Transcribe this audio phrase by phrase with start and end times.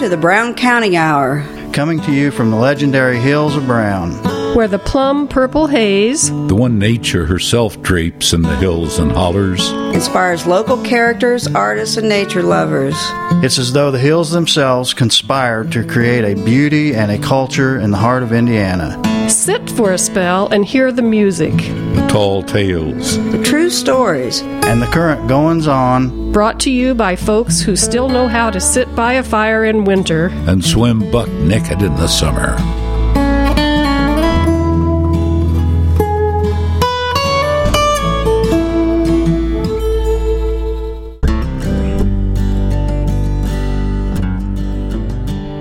[0.00, 1.44] to the Brown County Hour.
[1.74, 4.12] Coming to you from the legendary hills of Brown.
[4.56, 9.70] Where the plum purple haze, the one nature herself drapes in the hills and hollers,
[9.94, 12.94] inspires local characters, artists, and nature lovers.
[13.44, 17.90] It's as though the hills themselves conspire to create a beauty and a culture in
[17.90, 19.09] the heart of Indiana.
[19.30, 24.82] Sit for a spell and hear the music, the tall tales, the true stories, and
[24.82, 26.32] the current goings on.
[26.32, 29.84] Brought to you by folks who still know how to sit by a fire in
[29.84, 32.56] winter and swim buck naked in the summer.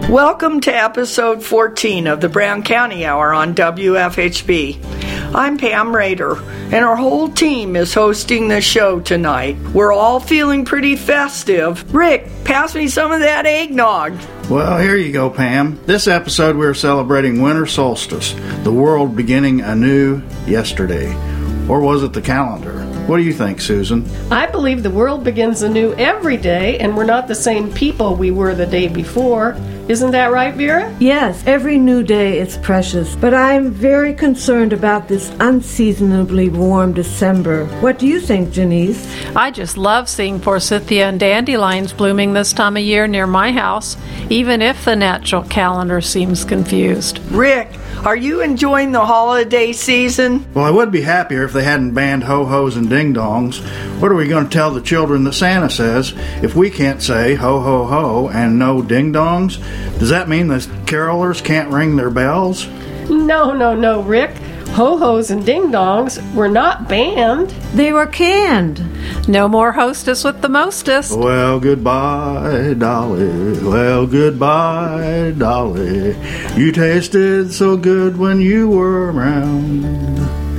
[0.10, 5.36] Welcome to episode 14 of the Brown County Hour on WFHB.
[5.36, 9.56] I'm Pam Raider, and our whole team is hosting the show tonight.
[9.72, 11.94] We're all feeling pretty festive.
[11.94, 14.20] Rick, pass me some of that eggnog.
[14.50, 15.80] Well, here you go, Pam.
[15.86, 21.14] This episode we're celebrating winter solstice, the world beginning anew yesterday.
[21.70, 22.84] Or was it the calendar?
[23.06, 24.10] What do you think, Susan?
[24.32, 28.32] I believe the world begins anew every day, and we're not the same people we
[28.32, 29.56] were the day before.
[29.90, 30.96] Isn't that right, Vera?
[31.00, 37.66] Yes, every new day is precious, but I'm very concerned about this unseasonably warm December.
[37.82, 39.04] What do you think, Janice?
[39.36, 43.98] I just love seeing forsythia and dandelions blooming this time of year near my house,
[44.30, 47.18] even if the natural calendar seems confused.
[47.32, 47.70] Rick,
[48.06, 50.52] are you enjoying the holiday season?
[50.54, 53.60] Well, I would be happier if they hadn't banned ho hos and ding dongs.
[54.00, 57.36] What are we going to tell the children that Santa says if we can't say
[57.36, 59.60] ho ho ho and no ding dongs?
[60.00, 62.68] Does that mean the carolers can't ring their bells?
[63.10, 64.32] No, no, no, Rick.
[64.70, 67.50] Ho hos and ding dongs were not banned.
[67.74, 68.78] They were canned.
[69.30, 71.16] No more hostess with the mostest.
[71.16, 73.62] Well, goodbye, Dolly.
[73.62, 76.18] Well, goodbye, Dolly.
[76.58, 80.18] You tasted so good when you were around.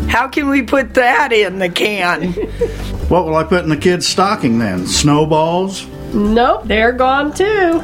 [0.08, 2.32] How can we put that in the can?
[3.08, 4.86] what will I put in the kids' stocking then?
[4.86, 5.84] Snowballs?
[6.14, 7.82] Nope, they're gone too.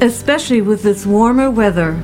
[0.00, 2.00] Especially with this warmer weather.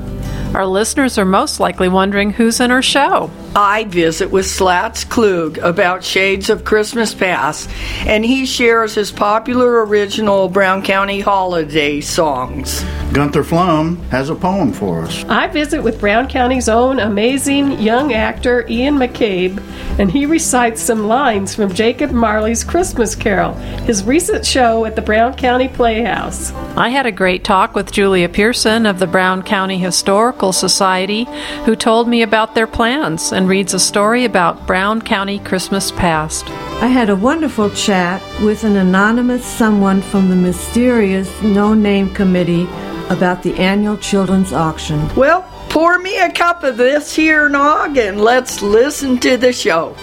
[0.52, 3.30] Our listeners are most likely wondering who's in our show.
[3.56, 9.86] I visit with Slats Klug about Shades of Christmas Past, and he shares his popular
[9.86, 12.84] original Brown County holiday songs.
[13.14, 15.24] Gunther Flum has a poem for us.
[15.24, 19.58] I visit with Brown County's own amazing young actor Ian McCabe,
[19.98, 23.54] and he recites some lines from Jacob Marley's Christmas Carol,
[23.86, 26.52] his recent show at the Brown County Playhouse.
[26.76, 31.24] I had a great talk with Julia Pearson of the Brown County Historical Society,
[31.64, 36.48] who told me about their plans and reads a story about Brown County Christmas past.
[36.82, 42.64] I had a wonderful chat with an anonymous someone from the mysterious No Name Committee
[43.08, 45.08] about the annual children's auction.
[45.14, 49.94] Well, pour me a cup of this here nog and let's listen to the show.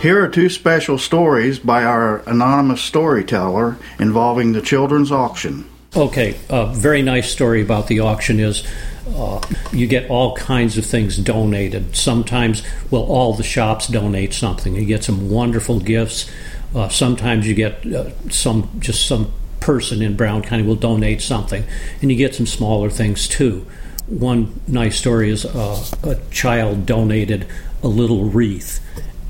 [0.00, 5.68] Here are two special stories by our anonymous storyteller involving the children's auction.
[5.96, 8.66] Okay, a very nice story about the auction is
[9.08, 9.40] uh,
[9.72, 11.94] you get all kinds of things donated.
[11.96, 14.74] Sometimes, well, all the shops donate something.
[14.74, 16.30] You get some wonderful gifts.
[16.74, 21.64] Uh, sometimes you get uh, some just some person in Brown County will donate something,
[22.00, 23.66] and you get some smaller things too.
[24.06, 27.46] One nice story is uh, a child donated
[27.82, 28.80] a little wreath,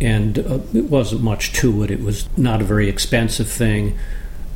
[0.00, 1.90] and uh, it wasn't much to it.
[1.90, 3.98] It was not a very expensive thing,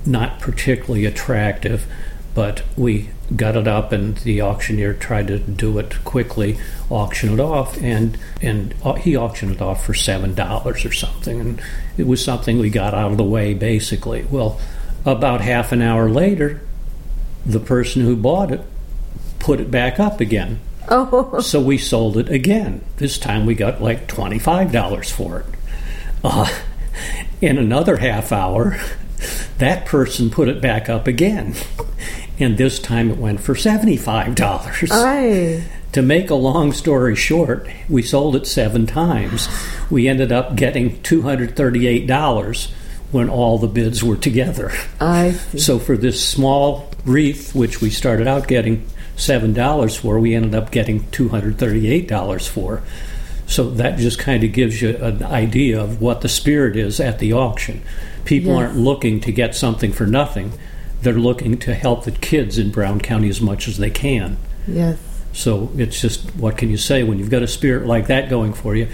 [0.07, 1.87] not particularly attractive,
[2.35, 6.59] but we got it up, and the auctioneer tried to do it quickly,
[6.91, 11.41] auction it off, and and uh, he auctioned it off for seven dollars or something,
[11.41, 11.63] and
[11.97, 14.25] it was something we got out of the way basically.
[14.31, 14.61] Well,
[15.05, 16.61] about half an hour later,
[17.45, 18.63] the person who bought it
[19.39, 20.61] put it back up again.
[20.89, 21.41] Oh.
[21.41, 22.83] So we sold it again.
[22.97, 25.47] This time we got like twenty five dollars for it.
[26.25, 26.49] Uh,
[27.41, 28.79] in another half hour,
[29.59, 31.55] that person put it back up again
[32.41, 34.91] and this time it went for $75.
[35.93, 39.49] To make a long story short, we sold it seven times.
[39.91, 42.71] We ended up getting $238
[43.11, 44.71] when all the bids were together.
[45.01, 45.59] I see.
[45.59, 48.85] So for this small wreath, which we started out getting
[49.17, 52.83] $7 for, we ended up getting $238 for.
[53.47, 57.19] So that just kind of gives you an idea of what the spirit is at
[57.19, 57.83] the auction.
[58.27, 58.61] People Yes.
[58.69, 60.53] aren't looking to get something for nothing
[61.03, 64.37] they're looking to help the kids in Brown County as much as they can.
[64.67, 64.99] Yes.
[65.33, 68.53] So it's just what can you say when you've got a spirit like that going
[68.53, 68.89] for you?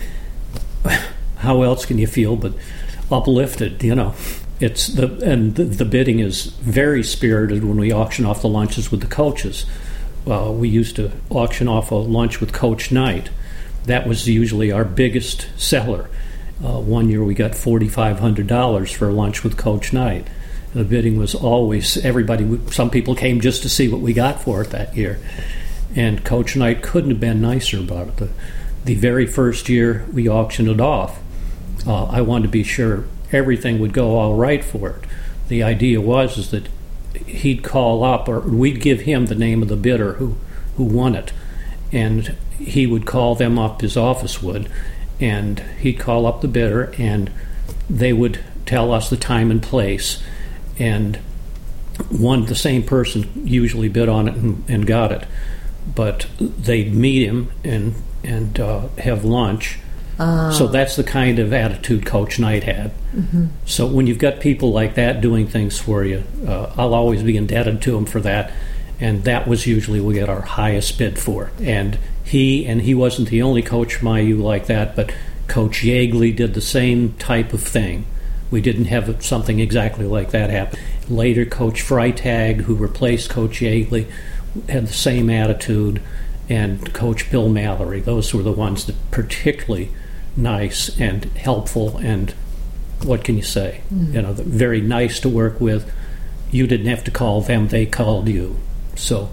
[1.37, 2.55] How else can you feel but
[3.11, 4.15] uplifted, you know?
[4.61, 8.91] it's the and the, the bidding is very spirited when we auction off the lunches
[8.91, 9.67] with the coaches.
[10.27, 13.31] Uh, we used to auction off a lunch with Coach Knight.
[13.85, 16.09] That was usually our biggest seller.
[16.65, 20.29] Uh, one year we got forty five hundred dollars for a lunch with Coach Knight.
[20.75, 22.59] The bidding was always everybody.
[22.71, 25.21] Some people came just to see what we got for it that year,
[25.94, 28.17] and Coach Knight couldn't have been nicer about it.
[28.17, 28.29] The,
[28.85, 31.21] the very first year we auctioned it off,
[31.87, 35.05] uh, I wanted to be sure everything would go all right for it.
[35.49, 36.69] The idea was is that
[37.27, 40.37] he'd call up, or we'd give him the name of the bidder who
[40.77, 41.32] who won it,
[41.93, 43.81] and he would call them up.
[43.81, 44.69] His office would,
[45.20, 47.31] and he'd call up the bidder, and
[47.88, 50.20] they would tell us the time and place,
[50.79, 51.19] and
[52.11, 55.26] one the same person usually bid on it and, and got it,
[55.94, 59.79] but they'd meet him and and uh, have lunch.
[60.53, 62.93] So that's the kind of attitude Coach Knight had.
[63.65, 67.37] So when you've got people like that doing things for you, uh, I'll always be
[67.37, 68.53] indebted to them for that.
[69.00, 71.50] And that was usually we get our highest bid for.
[71.61, 75.12] And he and he wasn't the only coach IU like that, but
[75.49, 78.06] Coach Yeagley did the same type of thing.
[78.50, 80.79] We didn't have something exactly like that happen.
[81.08, 84.11] Later, Coach Freitag, who replaced Coach Yeagley,
[84.69, 86.00] had the same attitude,
[86.49, 88.00] and Coach Bill Mallory.
[88.00, 89.91] Those were the ones that particularly
[90.37, 92.35] nice and helpful and
[93.05, 93.82] what can you say?
[93.91, 95.91] You know, very nice to work with.
[96.50, 98.58] You didn't have to call them; they called you.
[98.96, 99.31] So,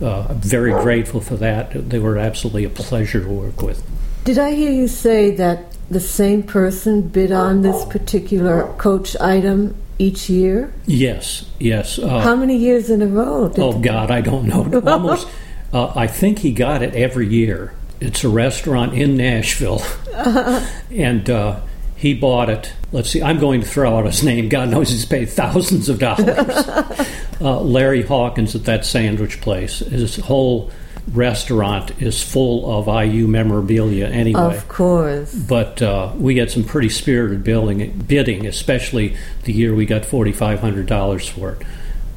[0.00, 1.90] uh, I'm very grateful for that.
[1.90, 3.82] They were absolutely a pleasure to work with.
[4.24, 9.76] Did I hear you say that the same person bid on this particular coach item
[9.98, 10.72] each year?
[10.86, 11.98] Yes, yes.
[11.98, 13.48] Uh, How many years in a row?
[13.48, 14.80] Did Oh God, I don't know.
[14.86, 15.28] Almost,
[15.72, 17.74] uh, I think he got it every year.
[18.00, 19.82] It's a restaurant in Nashville,
[20.90, 21.60] and uh,
[21.96, 22.72] he bought it.
[22.92, 23.22] Let's see.
[23.22, 24.48] I'm going to throw out his name.
[24.48, 26.28] God knows he's paid thousands of dollars.
[27.40, 29.80] uh, Larry Hawkins at that sandwich place.
[29.80, 30.70] His whole
[31.12, 34.06] restaurant is full of IU memorabilia.
[34.06, 35.34] Anyway, Of course.
[35.34, 40.32] but uh, we had some pretty spirited building, bidding, especially the year we got forty
[40.32, 41.62] five hundred dollars for it.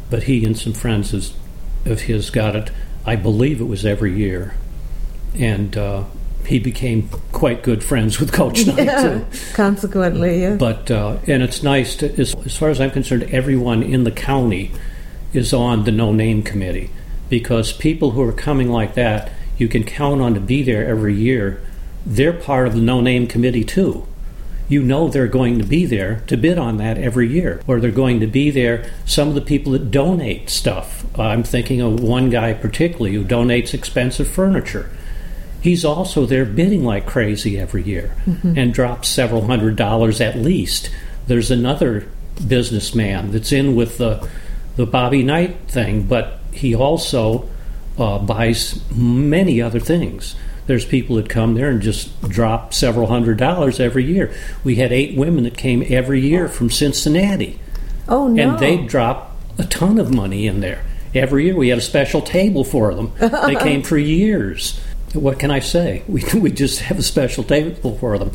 [0.10, 1.34] But he and some friends is,
[1.86, 2.72] of his got it.
[3.06, 4.56] I believe it was every year,
[5.36, 6.04] and uh,
[6.46, 9.26] he became quite good friends with Coach Knight too.
[9.54, 10.56] Consequently, yeah.
[10.56, 14.12] But uh, and it's nice to, as, as far as I'm concerned, everyone in the
[14.12, 14.72] county
[15.34, 16.92] is on the no name committee
[17.34, 21.16] because people who are coming like that, you can count on to be there every
[21.16, 21.60] year.
[22.06, 24.06] They're part of the no name committee too.
[24.70, 27.90] You know they're going to be there to bid on that every year, or they're
[27.90, 28.88] going to be there.
[29.08, 31.08] Some of the people that donate stuff.
[31.20, 34.92] I'm thinking of one guy particularly who donates expensive furniture.
[35.60, 38.56] He's also there bidding like crazy every year mm-hmm.
[38.56, 40.92] and drops several hundred dollars at least.
[41.26, 42.08] There's another
[42.48, 44.30] businessman that's in with the
[44.76, 47.48] the Bobby Knight thing, but he also
[47.98, 50.36] uh, buys many other things.
[50.66, 54.34] There's people that come there and just drop several hundred dollars every year.
[54.64, 57.60] We had eight women that came every year from Cincinnati,
[58.08, 58.52] oh no.
[58.52, 60.84] and they drop a ton of money in there
[61.14, 61.56] every year.
[61.56, 63.12] We had a special table for them.
[63.20, 64.80] they came for years.
[65.14, 66.04] What can I say?
[66.08, 68.32] We, we just have a special table for them.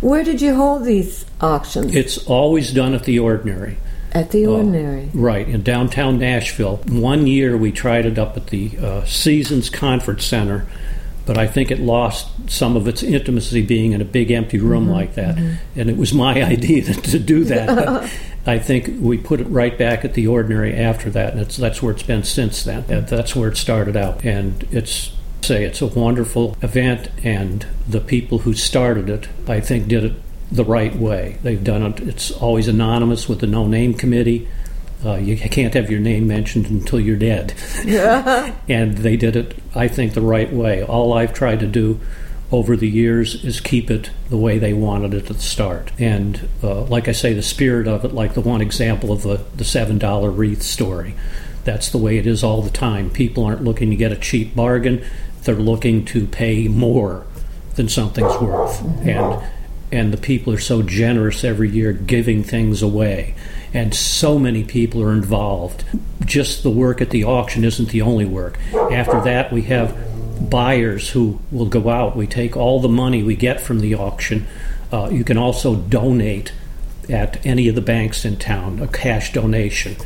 [0.00, 1.94] Where did you hold these auctions?
[1.94, 3.76] It's always done at the ordinary.
[4.14, 5.10] At the uh, ordinary.
[5.14, 6.78] Right, in downtown Nashville.
[6.88, 10.66] One year we tried it up at the uh, Seasons Conference Center,
[11.24, 14.84] but I think it lost some of its intimacy being in a big empty room
[14.84, 15.36] mm-hmm, like that.
[15.36, 15.80] Mm-hmm.
[15.80, 17.68] And it was my idea to, to do that.
[17.68, 18.12] but
[18.46, 21.80] I think we put it right back at the ordinary after that, and it's, that's
[21.82, 22.84] where it's been since then.
[22.86, 23.16] That, mm-hmm.
[23.16, 24.24] that's where it started out.
[24.24, 25.12] And it's
[25.44, 30.12] say it's a wonderful event, and the people who started it, I think, did it
[30.52, 31.38] the right way.
[31.42, 32.00] They've done it.
[32.00, 34.48] It's always anonymous with the no name committee.
[35.04, 37.54] Uh, you can't have your name mentioned until you're dead.
[37.84, 38.54] Yeah.
[38.68, 40.84] and they did it, I think, the right way.
[40.84, 41.98] All I've tried to do
[42.52, 45.90] over the years is keep it the way they wanted it at the start.
[45.98, 49.38] And uh, like I say, the spirit of it, like the one example of the,
[49.56, 51.14] the $7 wreath story,
[51.64, 53.10] that's the way it is all the time.
[53.10, 55.04] People aren't looking to get a cheap bargain,
[55.44, 57.26] they're looking to pay more
[57.74, 58.80] than something's worth.
[59.00, 59.42] And
[59.92, 63.34] and the people are so generous every year giving things away.
[63.74, 65.84] And so many people are involved.
[66.24, 68.58] Just the work at the auction isn't the only work.
[68.72, 72.16] After that we have buyers who will go out.
[72.16, 74.46] We take all the money we get from the auction.
[74.90, 76.52] Uh, you can also donate
[77.08, 79.96] at any of the banks in town a cash donation.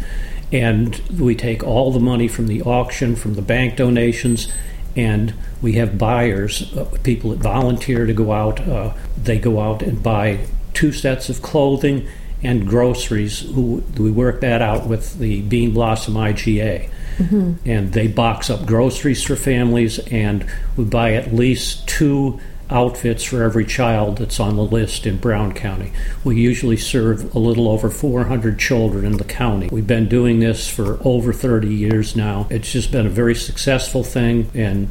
[0.52, 4.52] And we take all the money from the auction from the bank donations
[4.97, 8.61] and we have buyers, uh, people that volunteer to go out.
[8.61, 8.95] Uh,
[9.26, 12.06] they go out and buy two sets of clothing
[12.42, 13.45] and groceries.
[13.45, 17.68] We work that out with the Bean Blossom IGA, mm-hmm.
[17.68, 23.42] and they box up groceries for families, and we buy at least two outfits for
[23.42, 25.92] every child that's on the list in Brown County.
[26.25, 29.68] We usually serve a little over 400 children in the county.
[29.71, 32.49] We've been doing this for over 30 years now.
[32.50, 34.88] It's just been a very successful thing, and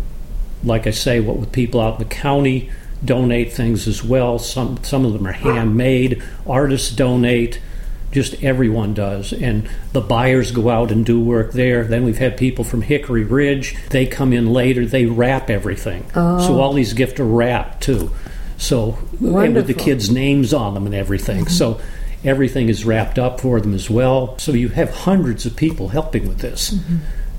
[0.64, 2.72] like I say, what with people out in the county
[3.04, 4.40] donate things as well.
[4.40, 6.22] Some some of them are handmade.
[6.48, 7.62] Artists donate.
[8.12, 11.84] Just everyone does, and the buyers go out and do work there.
[11.84, 13.76] Then we've had people from Hickory Ridge.
[13.90, 14.86] They come in later.
[14.86, 16.10] They wrap everything.
[16.14, 16.60] So oh.
[16.62, 18.12] all these gifts are wrapped too.
[18.58, 21.42] So and with the kids' names on them and everything.
[21.42, 21.50] Mm-hmm.
[21.50, 21.82] So
[22.24, 24.38] everything is wrapped up for them as well.
[24.40, 26.72] So you have hundreds of people helping with this.
[26.72, 26.98] Mm-hmm.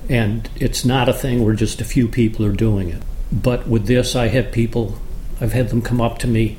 [0.09, 3.01] And it's not a thing where just a few people are doing it.
[3.31, 4.97] But with this, I have people,
[5.39, 6.57] I've had them come up to me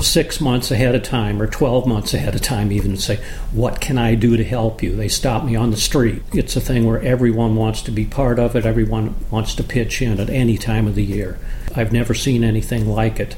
[0.00, 3.18] six months ahead of time or 12 months ahead of time even and say,
[3.52, 4.94] What can I do to help you?
[4.96, 6.22] They stop me on the street.
[6.32, 10.00] It's a thing where everyone wants to be part of it, everyone wants to pitch
[10.00, 11.38] in at any time of the year.
[11.74, 13.36] I've never seen anything like it.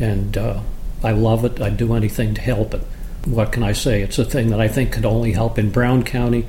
[0.00, 0.60] And uh,
[1.02, 1.60] I love it.
[1.60, 2.82] I'd do anything to help it.
[3.24, 4.02] What can I say?
[4.02, 6.46] It's a thing that I think could only help in Brown County,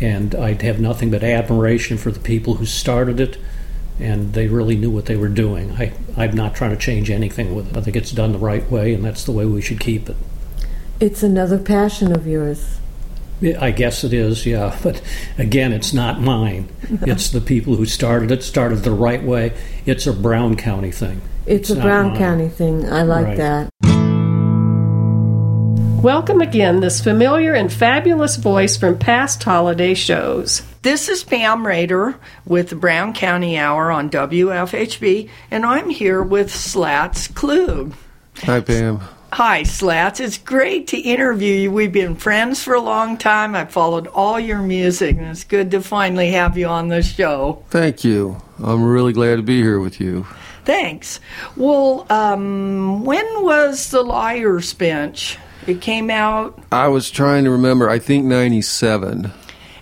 [0.00, 3.38] and I'd have nothing but admiration for the people who started it,
[3.98, 5.72] and they really knew what they were doing.
[5.72, 7.76] I, I'm not trying to change anything with it.
[7.76, 10.16] I think it's done the right way, and that's the way we should keep it.
[11.00, 12.78] It's another passion of yours.
[13.60, 14.78] I guess it is, yeah.
[14.82, 15.02] But
[15.38, 16.68] again, it's not mine.
[17.02, 19.52] It's the people who started it, started the right way.
[19.84, 21.20] It's a Brown County thing.
[21.44, 22.18] It's, a Brown mine.
[22.18, 22.88] County thing.
[22.90, 23.36] I like Right.
[23.36, 23.70] that.
[26.02, 30.62] Welcome again, this familiar and fabulous voice from past holiday shows.
[30.86, 32.14] This is Pam Raider
[32.44, 37.92] with the Brown County Hour on WFHB, and I'm here with Slats Klug.
[38.44, 39.00] Hi, Pam.
[39.32, 40.20] Hi, Slats.
[40.20, 41.72] It's great to interview you.
[41.72, 43.56] We've been friends for a long time.
[43.56, 47.64] I've followed all your music, and it's good to finally have you on the show.
[47.70, 48.40] Thank you.
[48.62, 50.24] I'm really glad to be here with you.
[50.64, 51.18] Thanks.
[51.56, 55.36] Well, um, when was The Liar's Bench?
[55.66, 59.32] It came out, I was trying to remember, I think 97.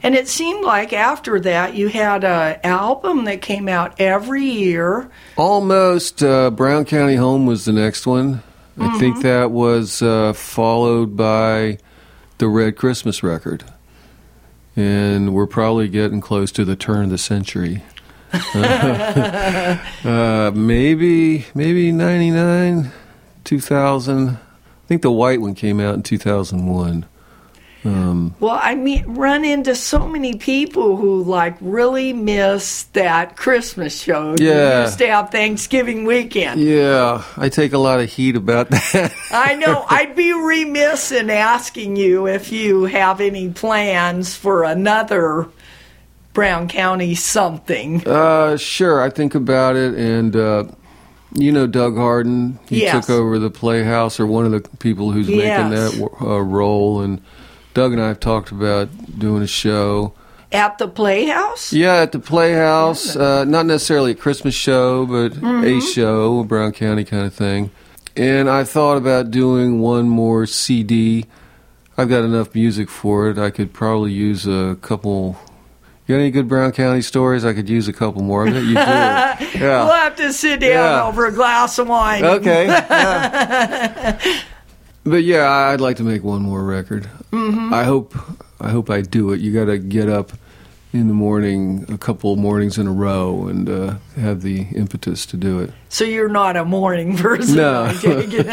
[0.04, 5.10] And it seemed like after that you had an album that came out every year.
[5.36, 8.42] Almost uh, Brown County Home was the next one.
[8.78, 11.78] I think that was uh, followed by
[12.38, 13.64] the Red Christmas record.
[14.76, 17.82] And we're probably getting close to the turn of the century.
[18.34, 19.80] uh,
[20.54, 22.90] maybe, maybe 99,
[23.44, 24.28] 2000.
[24.28, 24.36] I
[24.86, 27.06] think the white one came out in 2001.
[27.84, 34.00] Um, Well, I mean, run into so many people who like really miss that Christmas
[34.00, 34.34] show.
[34.38, 34.84] Yeah.
[34.84, 36.60] used to have Thanksgiving weekend.
[36.60, 39.12] yeah, I take a lot of heat about that.
[39.30, 39.84] I know.
[39.88, 45.48] I'd be remiss in asking you if you have any plans for another
[46.32, 48.02] Brown County something.
[48.08, 49.02] Uh, sure.
[49.02, 50.64] I think about it, and uh,
[51.34, 52.58] you know Doug Harden.
[52.68, 53.06] He Yes.
[53.06, 55.70] took over the Playhouse, or one of the people who's Yes.
[55.94, 57.02] making that uh, role.
[57.02, 57.20] And
[57.74, 58.88] Doug and I have talked about
[59.18, 60.14] doing a show.
[60.52, 61.72] At the Playhouse?
[61.72, 63.16] Yeah, at the Playhouse.
[63.16, 65.64] Uh, not necessarily a Christmas show, but Mm-hmm.
[65.64, 67.70] a show, a Brown County kind of thing.
[68.16, 71.26] And I thought about doing one more CD.
[71.98, 73.38] I've got enough music for it.
[73.38, 75.36] I could probably use a couple.
[76.06, 77.44] You got any good Brown County stories?
[77.44, 78.46] I could use a couple more.
[78.46, 79.58] I bet you do.
[79.64, 79.84] Yeah.
[79.84, 81.04] We'll have to sit down Yeah.
[81.06, 82.24] over a glass of wine.
[82.24, 82.66] Okay.
[82.66, 84.20] yeah.
[85.04, 87.08] But yeah, I'd like to make one more record.
[87.30, 87.72] Mm-hmm.
[87.74, 88.14] I hope.
[88.60, 89.40] I hope I do it.
[89.40, 90.32] You got to get up
[90.92, 95.26] in the morning, a couple of mornings in a row, and uh, have the impetus
[95.26, 95.70] to do it.
[95.88, 97.56] So you're not a morning person.
[97.56, 97.84] No.
[97.86, 98.46] I take it.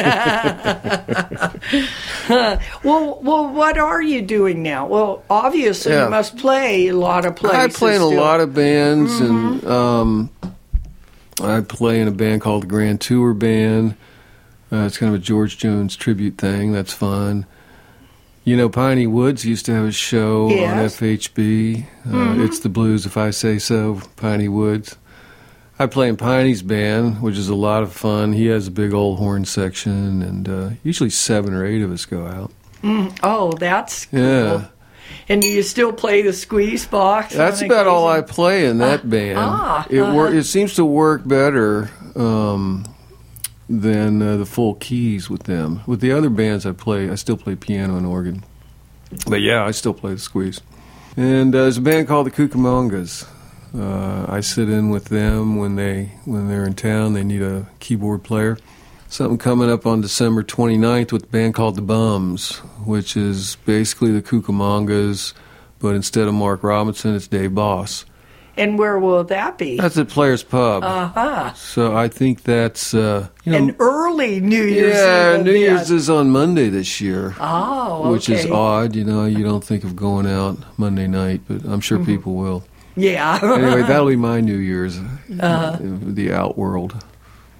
[2.84, 4.88] well, well, what are you doing now?
[4.88, 6.05] Well, obviously Yeah.
[6.05, 7.60] you must play a lot of places.
[7.60, 10.29] I play in a lot of bands, and um,
[11.41, 13.96] I play in a band called the Grand Tour Band.
[14.72, 16.72] Uh, it's kind of a George Jones tribute thing.
[16.72, 17.46] That's fun.
[18.44, 20.72] You know, Piney Woods used to have a show Yes.
[21.01, 21.86] on FHB.
[22.12, 24.01] Uh, It's the blues, if I say so.
[24.16, 24.96] Piney Woods.
[25.78, 28.34] I play in Piney's band, which is a lot of fun.
[28.34, 32.06] He has a big old horn section, and uh, usually seven or eight of us
[32.06, 32.51] go out.
[33.24, 34.20] Oh, that's cool.
[34.20, 34.66] Yeah.
[35.30, 37.34] And do you still play the squeeze box?
[37.36, 39.38] That's about all I play in that band.
[39.40, 42.86] ah, it wor- it seems to work better um,
[43.72, 45.82] than uh, the full keys with them.
[45.88, 47.10] With the other bands, I play.
[47.10, 48.44] I still play piano and organ.
[49.28, 50.62] But yeah, I still play the squeeze.
[51.16, 53.28] And uh, there's a band called the Cucamongas.
[53.74, 57.13] Uh, I sit in with them when they when they're in town.
[57.13, 58.58] They need a keyboard player.
[59.08, 64.12] something coming up on December 29th with a band called The Bums, which is basically
[64.12, 65.34] the Cucamongas,
[65.80, 68.06] but instead of Mark Robinson, it's Dave Boss.
[68.62, 69.77] And where will that be?
[69.77, 70.84] That's at Players Pub.
[70.84, 71.53] Uh huh.
[71.53, 76.10] So I think that's uh, you know, An early New Year's yeah, New Year's is
[76.10, 77.36] on Monday this year.
[77.39, 78.10] Oh, okay.
[78.12, 79.25] Which is odd, you know.
[79.25, 82.06] You don't think of going out Monday night, but I'm sure Mhm.
[82.06, 82.63] people will.
[82.96, 83.39] Yeah.
[83.41, 85.77] anyway, that'll be my New Year's, Uh-huh.
[85.82, 87.03] the out world.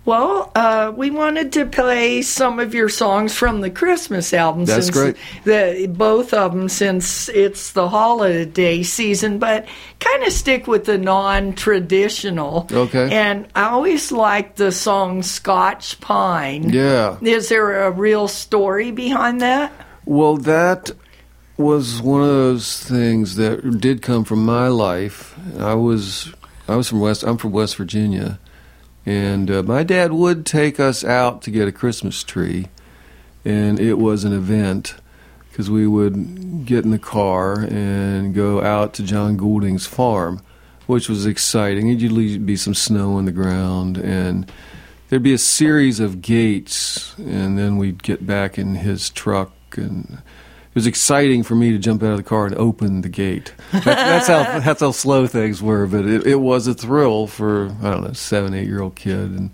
[0.03, 4.65] Well, uh, we wanted to play some of your songs from the Christmas album.
[4.65, 5.15] That's since great.
[5.43, 9.67] The both of them, since it's the holiday season, but
[10.00, 12.67] kind of stick with the non-traditional.
[12.72, 13.15] Okay.
[13.15, 17.17] And I always like the song "Scotch Pine." Yeah.
[17.22, 19.72] Is there a real story behind that?
[20.05, 20.91] Well, that
[21.58, 25.36] was one of those things that did come from my life.
[25.60, 26.34] I was
[26.67, 27.22] I was from West.
[27.24, 28.39] I'm from West Virginia,
[29.05, 32.67] and uh, my dad would take us out to get a Christmas tree,
[33.43, 34.96] and it was an event
[35.50, 40.41] because we would get in the car and go out to John Goulding's farm,
[40.88, 41.89] which was exciting.
[41.89, 44.51] It'd usually be some snow on the ground and.
[45.10, 50.20] There'd be a series of gates, and then we'd get back in his truck, and
[50.72, 53.54] it was exciting for me to jump out of the car and open the gate.
[53.74, 57.75] That, that's how that's how slow things were, but it, it was a thrill for
[57.84, 59.50] I don't know seven eight year old kid, and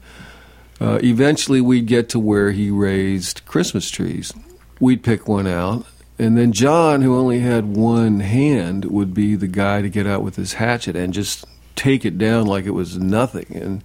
[0.79, 4.31] uh, eventually we'd get to where he raised Christmas trees.
[4.79, 5.87] We'd pick one out,
[6.19, 10.21] and then John, who only had one hand, would be the guy to get out
[10.21, 11.45] with his hatchet and just
[11.75, 13.83] take it down like it was nothing, and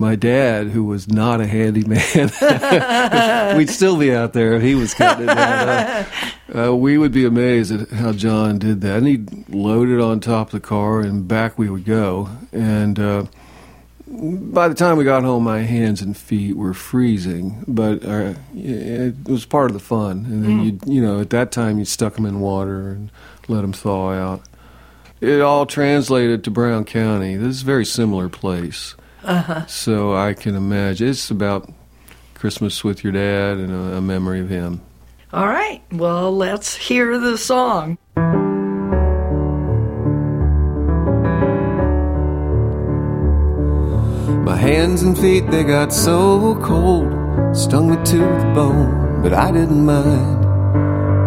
[0.00, 2.30] my dad, who was not a handyman,
[3.56, 5.68] we'd still be out there if he was cutting it down.
[5.68, 6.04] Uh,
[6.70, 8.96] uh, we would be amazed at how John did that.
[8.98, 12.28] And he'd load it on top of the car, and back we would go.
[12.50, 13.24] And uh,
[14.08, 19.14] by the time we got home, my hands and feet were freezing, but uh, it
[19.28, 20.24] was part of the fun.
[20.24, 20.64] And then, Mm.
[20.86, 23.12] you you know, at that time, you stuck them in water and
[23.48, 24.42] let them thaw out.
[25.20, 27.36] It all translated to Brown County.
[27.36, 28.94] This is a very similar place.
[29.22, 29.66] Uh-huh.
[29.66, 31.70] So I can imagine it's about
[32.34, 34.80] Christmas with your dad and a, a memory of him.
[35.32, 35.82] All right.
[35.92, 37.98] Well, let's hear the song.
[44.44, 47.12] My hands and feet, they got so cold,
[47.56, 50.44] stung me to the bone, but I didn't mind.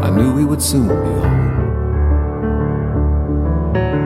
[0.03, 1.43] I knew we would soon be home.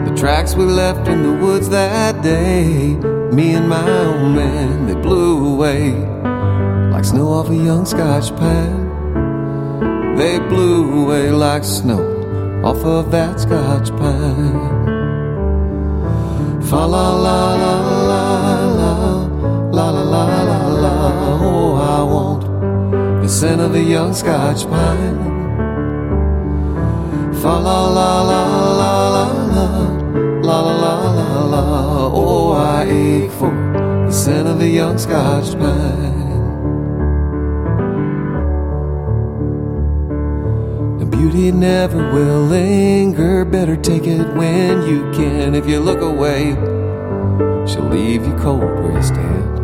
[0.06, 2.96] The tracks we left in the woods that day,
[3.34, 5.92] me and my old man, they blew away
[6.92, 10.16] like snow off a young Scotch pine.
[10.16, 12.04] They blew away like snow
[12.64, 14.88] off of that Scotch pine.
[16.64, 17.76] Fa la la la
[18.12, 18.24] la
[18.82, 18.94] la
[19.72, 21.40] la la la la la.
[21.40, 25.20] Oh, I want the scent of a young Scotch pine.
[27.42, 27.87] Fa la
[33.30, 36.32] For the scent of a young Scotch pine.
[41.00, 43.46] And beauty never will linger.
[43.46, 45.54] Better take it when you can.
[45.54, 46.56] If you look away,
[47.68, 49.60] she'll leave you cold where you stand.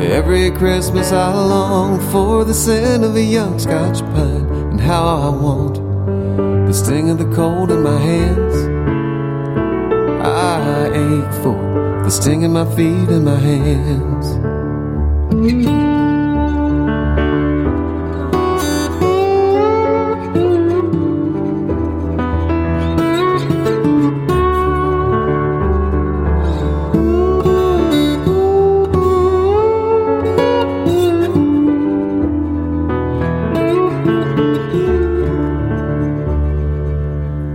[0.00, 5.28] Every Christmas I long for the scent of a young Scotch pine, and how I
[5.30, 5.76] want
[6.66, 8.79] the sting of the cold in my hands.
[10.80, 11.58] I ache for
[12.04, 14.26] the sting in my feet and my hands.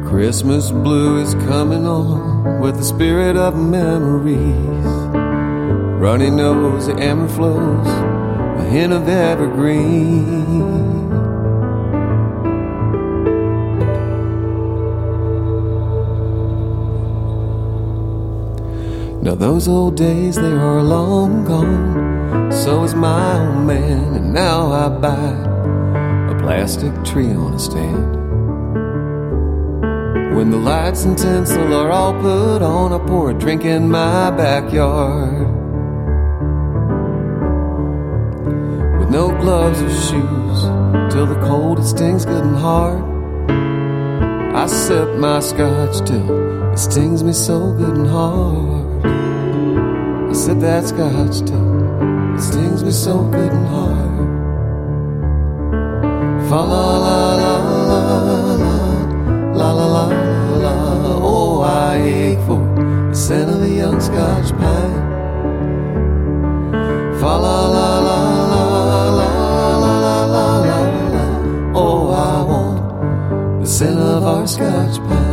[0.07, 4.87] Christmas blue is coming on with the spirit of memories.
[6.01, 7.87] Runny nose, the amber flows,
[8.59, 10.33] a hint of evergreen.
[19.21, 22.51] Now those old days, they are long gone.
[22.51, 25.29] So is my old man, and now I buy
[26.31, 28.24] a plastic tree on a stand.
[30.35, 34.31] When the lights and tinsel are all put on, I pour a drink in my
[34.31, 35.47] backyard.
[38.99, 40.61] With no gloves or shoes,
[41.13, 43.01] till the cold it stings good and hard.
[44.53, 49.05] I sip my scotch till it stings me so good and hard.
[50.31, 54.15] I sip that scotch till It stings me so good and hard.
[56.49, 56.94] Fa
[74.47, 74.99] Scotch.
[74.99, 75.24] pie.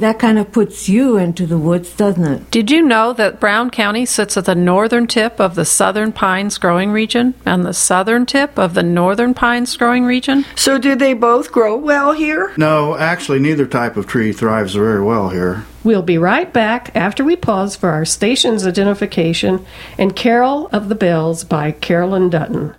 [0.00, 2.50] That kind of puts you into the woods, doesn't it?
[2.50, 6.58] Did you know that Brown County sits at the northern tip of the southern pines
[6.58, 10.44] growing region and the southern tip of the northern pines growing region?
[10.56, 12.52] So, do they both grow well here?
[12.56, 15.64] No, actually, neither type of tree thrives very well here.
[15.82, 19.64] We'll be right back after we pause for our station's identification
[19.96, 22.74] and Carol of the Bells by Carolyn Dutton.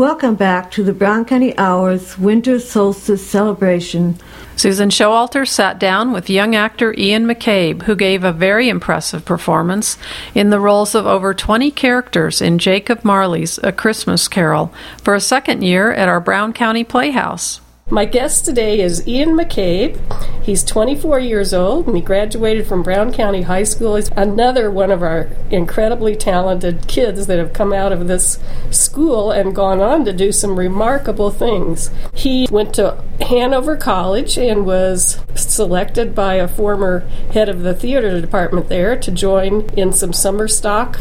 [0.00, 4.16] Welcome back to the Brown County Hours Winter Solstice Celebration.
[4.56, 9.98] Susan Showalter sat down with young actor Ian McCabe, who gave a very impressive performance
[10.34, 14.72] in the roles of over 20 characters in Jacob Marley's A Christmas Carol
[15.04, 17.60] for a second year at our Brown County Playhouse.
[17.92, 19.98] My guest today is Ian McCabe.
[20.44, 23.96] He's 24 years old and he graduated from Brown County High School.
[23.96, 28.38] He's another one of our incredibly talented kids that have come out of this
[28.70, 31.90] school and gone on to do some remarkable things.
[32.14, 37.00] He went to Hanover College and was selected by a former
[37.32, 41.00] head of the theater department there to join in some summer stock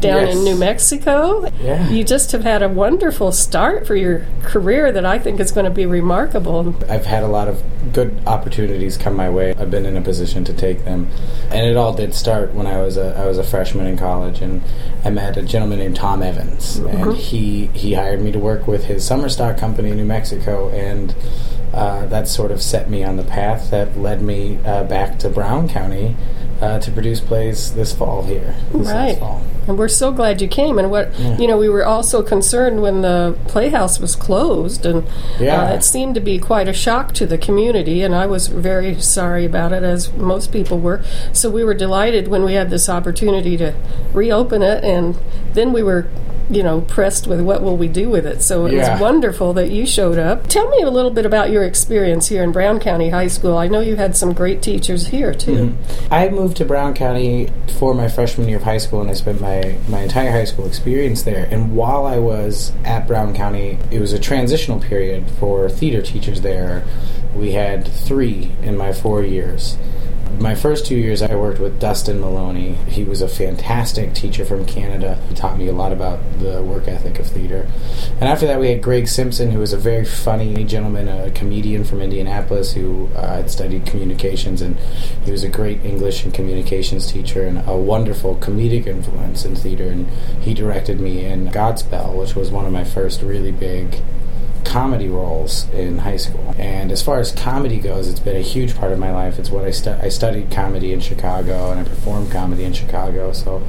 [0.00, 0.36] down Yes.
[0.36, 1.50] in New Mexico.
[1.60, 1.88] Yeah.
[1.88, 5.64] You just have had a wonderful start for your career that I think is going
[5.64, 6.74] to be remarkable.
[6.88, 9.54] I've had a lot of good opportunities come my way.
[9.54, 11.08] I've been in a position to take them,
[11.50, 14.40] and it all did start when I was a I was a freshman in college,
[14.40, 14.62] and
[15.04, 17.10] I met a gentleman named Tom Evans, and mm-hmm.
[17.12, 21.14] he he hired me to work with his summer stock company in New Mexico, and
[21.76, 25.28] uh, that sort of set me on the path that led me uh, back to
[25.28, 26.16] Brown County
[26.60, 28.54] uh, to produce plays this fall here.
[28.72, 29.18] This Right.
[29.18, 29.42] fall.
[29.68, 30.78] And we're so glad you came.
[30.78, 31.36] And what, Yeah.
[31.36, 34.86] you know, we were also concerned when the Playhouse was closed.
[34.86, 35.02] And
[35.38, 35.64] Yeah.
[35.64, 38.02] uh, it seemed to be quite a shock to the community.
[38.02, 41.00] And I was very sorry about it, as most people were.
[41.32, 43.74] So we were delighted when we had this opportunity to
[44.14, 44.82] reopen it.
[44.82, 45.16] And
[45.52, 46.06] then we were.
[46.48, 48.40] You know, pressed with what will we do with it.
[48.42, 48.92] So it Yeah.
[48.92, 50.46] was wonderful that you showed up.
[50.46, 53.56] Tell me a little bit about your experience here in Brown County High School.
[53.56, 55.56] I know you had some great teachers here too.
[55.56, 56.14] Mm-hmm.
[56.14, 59.40] I moved to Brown County for my freshman year of high school, and I spent
[59.40, 61.48] my, my entire high school experience there.
[61.50, 66.42] And while I was at Brown County, it was a transitional period for theater teachers
[66.42, 66.84] there.
[67.36, 69.76] We had three in my four years.
[70.38, 72.74] My first two years, I worked with Dustin Maloney.
[72.88, 75.18] He was a fantastic teacher from Canada.
[75.28, 77.66] He taught me a lot about the work ethic of theater.
[78.20, 81.84] And after that, we had Greg Simpson, who was a very funny gentleman, a comedian
[81.84, 84.76] from Indianapolis who uh, had studied communications, and
[85.24, 89.88] he was a great English and communications teacher and a wonderful comedic influence in theater.
[89.88, 90.06] And
[90.42, 94.02] he directed me in Godspell, which was one of my first really big
[94.66, 96.54] comedy roles in high school.
[96.58, 99.38] And as far as comedy goes, it's been a huge part of my life.
[99.38, 103.32] It's what I stu- I studied comedy in Chicago and I performed comedy in Chicago.
[103.32, 103.62] So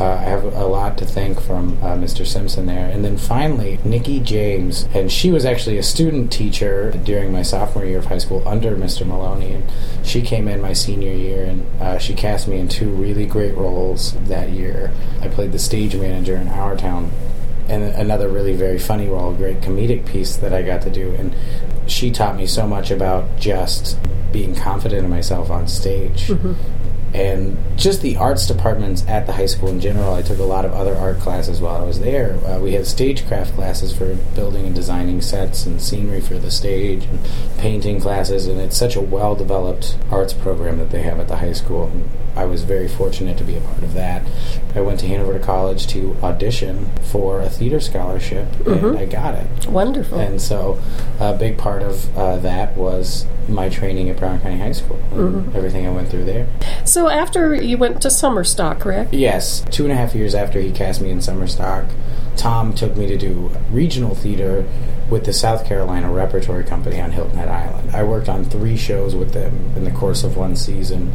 [0.00, 2.24] uh, I have a lot to thank from uh, Mr.
[2.24, 2.88] Simpson there.
[2.88, 7.84] And then finally, Nikki James, and she was actually a student teacher during my sophomore
[7.84, 9.04] year of high school under Mr.
[9.04, 9.54] Maloney.
[9.54, 9.64] And
[10.04, 13.56] she came in my senior year, and uh, she cast me in two really great
[13.56, 14.92] roles that year.
[15.20, 17.10] I played the stage manager in Our Town,
[17.68, 21.14] and another really very funny role, great comedic piece that I got to do.
[21.14, 21.34] And
[21.86, 23.98] she taught me so much about just
[24.32, 26.52] being confident in myself on stage mm-hmm.
[27.14, 30.14] And just the arts departments at the high school in general.
[30.14, 32.34] I took a lot of other art classes while I was there.
[32.44, 37.04] Uh, we had stagecraft classes for building and designing sets and scenery for the stage,
[37.04, 37.18] and
[37.58, 41.36] painting classes, and it's such a well developed arts program that they have at the
[41.36, 41.84] high school.
[41.86, 44.22] And I was very fortunate to be a part of that.
[44.74, 48.98] I went to Hanover to College to audition for a theater scholarship, and Mhm.
[48.98, 49.66] I got it.
[49.68, 50.18] Wonderful.
[50.18, 50.78] And so,
[51.18, 55.46] a big part of uh, that was my training at Brown County High School, and
[55.46, 55.54] Mhm.
[55.56, 56.46] everything I went through there.
[56.84, 59.14] So after you went to Summerstock, correct?
[59.14, 61.88] Yes, two and a half years after he cast me in Summerstock,
[62.36, 64.66] Tom took me to do regional theater
[65.10, 67.90] with the South Carolina Repertory Company on Hilton Head Island.
[67.92, 71.12] I worked on three shows with them in the course of one season,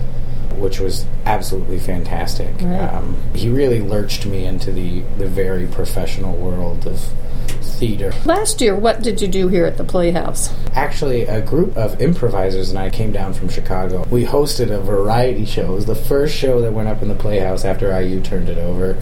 [0.55, 2.53] which was absolutely fantastic.
[2.61, 2.79] Right.
[2.79, 6.99] Um, he really lurched me into the, the very professional world of
[7.49, 8.13] theater.
[8.25, 10.53] Last year, what did you do here at the Playhouse?
[10.73, 14.05] Actually, a group of improvisers and I came down from Chicago.
[14.09, 15.71] We hosted a variety show.
[15.71, 18.57] It was the first show that went up in the Playhouse after IU turned it
[18.57, 18.97] over.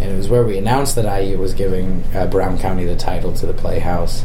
[0.00, 3.32] And it was where we announced that IU was giving uh, Brown County the title
[3.34, 4.24] to the Playhouse.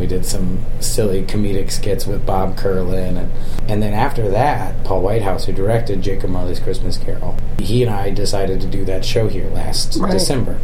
[0.00, 3.18] We did some silly comedic skits with Bob Curlin.
[3.18, 3.30] And,
[3.68, 8.08] and then after that, Paul Whitehouse, who directed Jacob Marley's Christmas Carol, he and I
[8.10, 10.10] decided to do that show here last Right.
[10.12, 10.58] December.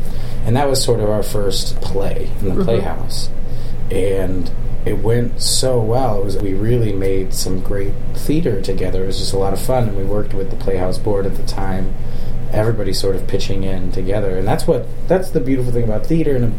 [0.46, 2.64] And that was sort of our first play in the Mhm.
[2.64, 3.29] Playhouse
[3.90, 4.51] and
[4.85, 6.20] it went so well.
[6.20, 9.03] It was we really made some great theater together.
[9.05, 11.37] It was just a lot of fun, and we worked with the Playhouse board at
[11.37, 11.92] the time.
[12.53, 16.37] Everybody sort of pitching in together, and that's what that's the beautiful thing about theater,
[16.37, 16.59] and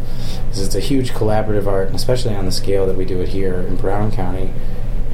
[0.51, 3.29] is it's a huge collaborative art, and especially on the scale that we do it
[3.29, 4.51] here in Brown County.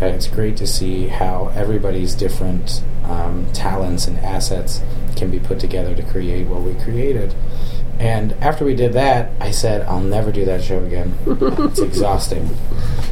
[0.01, 4.81] uh, It's great to see how everybody's different um, talents and assets
[5.15, 7.33] can be put together to create what we created.
[7.99, 11.15] And after we did that, I said, I'll never do that show again.
[11.27, 12.49] it's exhausting.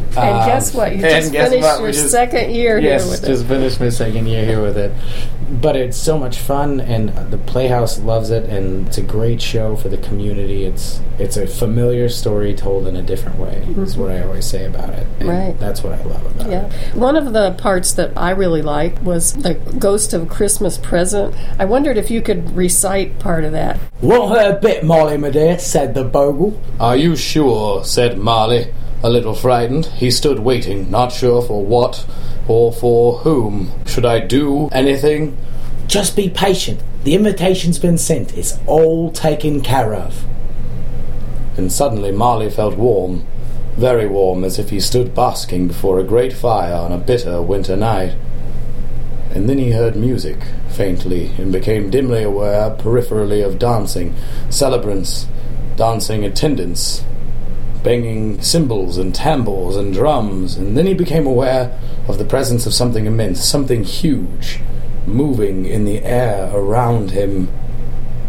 [0.10, 0.96] And Um, guess what?
[0.96, 1.80] You just finished what?
[1.82, 3.48] Your just- second year yes, here with just it.
[3.48, 4.92] finished my second year here with it.
[5.52, 9.76] But it's so much fun, and the Playhouse loves it, and it's a great show
[9.76, 10.64] for the community.
[10.64, 13.58] It's it's a familiar story told in a different way.
[13.58, 14.02] Is mm-hmm.
[14.02, 15.06] what I always say about it.
[15.20, 15.60] And Right.
[15.60, 16.52] That's what I love about it.
[16.52, 16.70] Yeah.
[16.94, 21.36] One of the parts that I really liked was the Ghost of Christmas Present.
[21.60, 23.80] I wondered if you could recite part of that.
[24.02, 26.60] Want her a bit, Molly, my dear, said the bogle.
[26.80, 27.84] Are you sure?
[27.84, 28.74] said Molly.
[29.04, 29.88] a little frightened.
[29.88, 32.06] He stood waiting, not sure for what
[32.52, 33.72] or for whom.
[33.86, 35.38] Should I do anything?
[35.88, 36.82] Just be patient.
[37.06, 38.38] The invitation's been sent.
[38.38, 40.26] It's all taken care of.
[41.58, 43.26] And suddenly Marley felt warm,
[43.78, 47.78] very warm, as if he stood basking before a great fire on a bitter winter
[47.78, 48.16] night.
[49.34, 54.14] And then he heard music, faintly, and became dimly aware, peripherally, of dancing,
[54.50, 55.26] celebrants,
[55.78, 57.06] dancing attendants,
[57.82, 61.80] banging cymbals and tambours and drums, and then he became aware
[62.12, 64.60] of the presence of something immense, something huge,
[65.06, 67.48] moving in the air around him.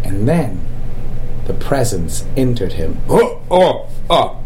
[0.04, 0.64] And then
[1.46, 3.02] the presence entered him.
[3.08, 4.38] Oh, oh, oh.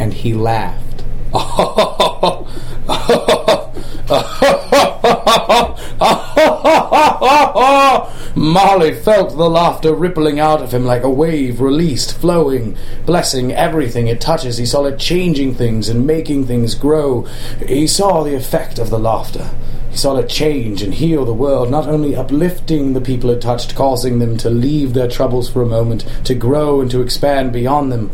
[0.00, 1.04] And he laughed.
[8.36, 14.06] Marley felt the laughter rippling out of him like a wave released, flowing, blessing everything
[14.06, 14.56] it touches.
[14.56, 17.22] He saw it changing things and making things grow.
[17.66, 19.50] He saw the effect of the laughter.
[19.90, 23.74] He saw it change and heal the world, not only uplifting the people it touched,
[23.74, 27.90] causing them to leave their troubles for a moment, to grow and to expand beyond
[27.90, 28.12] them,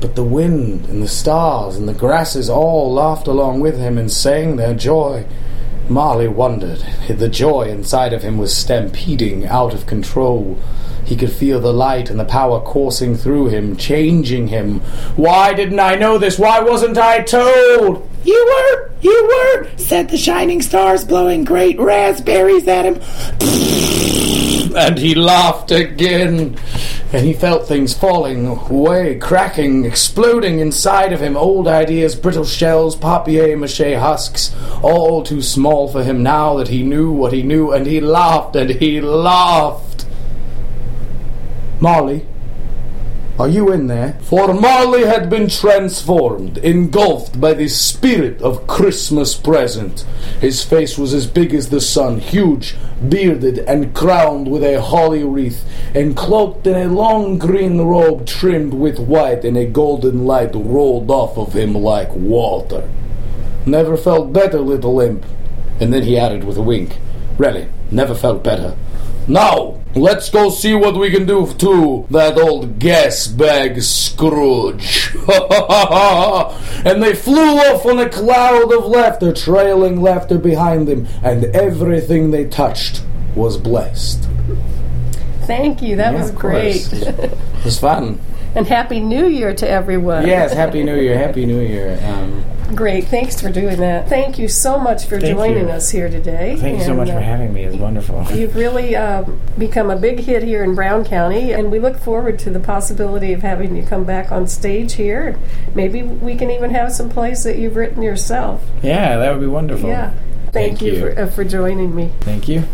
[0.00, 4.12] but the wind and the stars and the grasses all laughed along with him and
[4.12, 5.26] sang their joy.
[5.88, 6.84] Marley wondered.
[7.08, 10.58] The joy inside of him was stampeding out of control.
[11.04, 14.80] He could feel the light and the power coursing through him, changing him.
[15.14, 16.38] Why didn't I know this?
[16.38, 18.08] Why wasn't I told?
[18.24, 23.00] You were, you were, said the shining stars, blowing great raspberries at him.
[24.76, 26.56] And he laughed again.
[27.12, 31.36] And he felt things falling away, cracking, exploding inside of him.
[31.36, 36.82] Old ideas, brittle shells, papier mache husks, all too small for him now that he
[36.82, 37.72] knew what he knew.
[37.72, 40.04] And he laughed and he laughed.
[41.80, 42.26] Molly,
[43.38, 44.14] Are you in there?
[44.22, 50.06] For Marley had been transformed, engulfed by the spirit of Christmas present.
[50.40, 55.22] His face was as big as the sun, huge, bearded, and crowned with a holly
[55.22, 60.54] wreath, and cloaked in a long green robe trimmed with white, and a golden light
[60.54, 62.88] rolled off of him like water.
[63.66, 65.26] Never felt better, little imp.
[65.78, 66.96] And then he added with a wink,
[67.36, 68.78] Really, never felt better.
[69.28, 75.14] Now, let's go see what we can do to that old gas bag Scrooge.
[76.84, 82.30] and they flew off on a cloud of laughter, trailing laughter behind them, and everything
[82.30, 83.02] they touched
[83.34, 84.28] was blessed.
[85.42, 85.96] Thank you.
[85.96, 86.88] That Yeah, was great.
[87.56, 88.20] It was fun.
[88.54, 90.24] and Happy New Year to everyone.
[90.24, 91.98] Yes, Happy New Year, Happy New Year.
[92.04, 93.04] Um, Great.
[93.04, 94.08] Thanks for doing that.
[94.08, 95.74] Thank you so much for Thank joining you.
[95.74, 96.56] us here today.
[96.56, 97.62] thank you so much uh, for having me.
[97.62, 98.24] It's wonderful.
[98.34, 102.38] You've really um, become a big hit here in Brown County, and we look forward
[102.40, 105.38] to the possibility of having you come back on stage here.
[105.74, 108.64] Maybe we can even have some plays that you've written yourself.
[108.82, 109.88] Yeah, that would be wonderful.
[109.88, 110.10] Yeah.
[110.50, 111.00] Thank, Thank you, you.
[111.00, 112.10] For, uh, for joining me.
[112.20, 112.64] Thank you.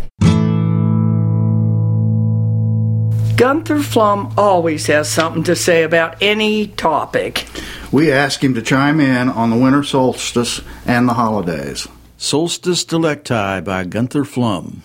[3.35, 7.45] Gunther Flum always has something to say about any topic.
[7.93, 11.87] We ask him to chime in on the winter solstice and the holidays.
[12.17, 14.79] Solstice Delecti by Gunther Flum.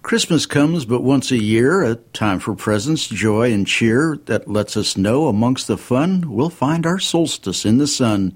[0.00, 4.78] Christmas comes but once a year, a time for presents, joy, and cheer that lets
[4.78, 8.34] us know amongst the fun we'll find our solstice in the sun.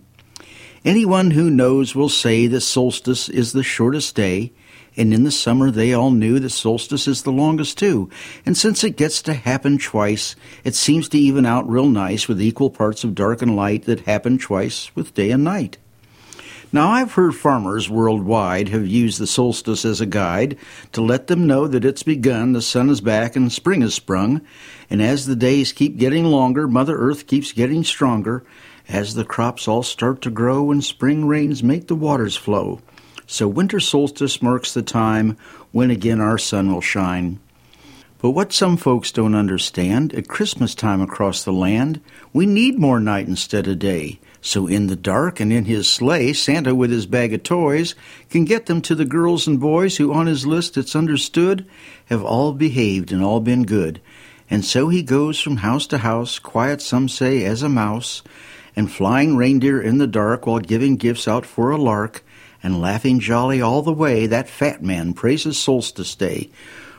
[0.85, 4.53] Anyone who knows will say that solstice is the shortest day,
[4.97, 8.11] and in the summer they all knew that solstice is the longest too.
[8.45, 12.41] And since it gets to happen twice, it seems to even out real nice with
[12.41, 15.79] equal parts of dark and light that happen twice with day and night.
[16.73, 20.59] Now, I've heard farmers worldwide have used the solstice as a guide
[20.93, 24.41] to let them know that it's begun, the sun is back, and spring has sprung.
[24.91, 28.45] And as the days keep getting longer, Mother Earth keeps getting stronger,
[28.89, 32.81] as the crops all start to grow and spring rains make the waters flow.
[33.27, 35.37] So winter solstice marks the time
[35.73, 37.41] when again our sun will shine.
[38.19, 42.01] But what some folks don't understand, at Christmas time across the land,
[42.33, 44.19] we need more night instead of day.
[44.41, 47.95] So in the dark and in his sleigh, Santa with his bag of toys
[48.31, 51.67] can get them to the girls and boys who on his list it's understood
[52.07, 54.01] have all behaved and all been good.
[54.49, 58.23] And so he goes from house to house, quiet some say as a mouse,
[58.77, 62.23] and flying reindeer in the dark while giving gifts out for a lark,
[62.67, 66.51] and laughing jolly all the way, that fat man praises solstice day.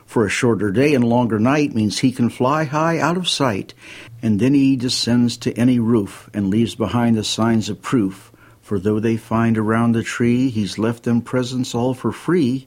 [0.06, 3.74] For a shorter day and longer night means he can fly high out of sight,
[4.22, 8.32] and then he descends to any roof and leaves behind the signs of proof.
[8.62, 12.66] For though they find around the tree he's left them presents all for free,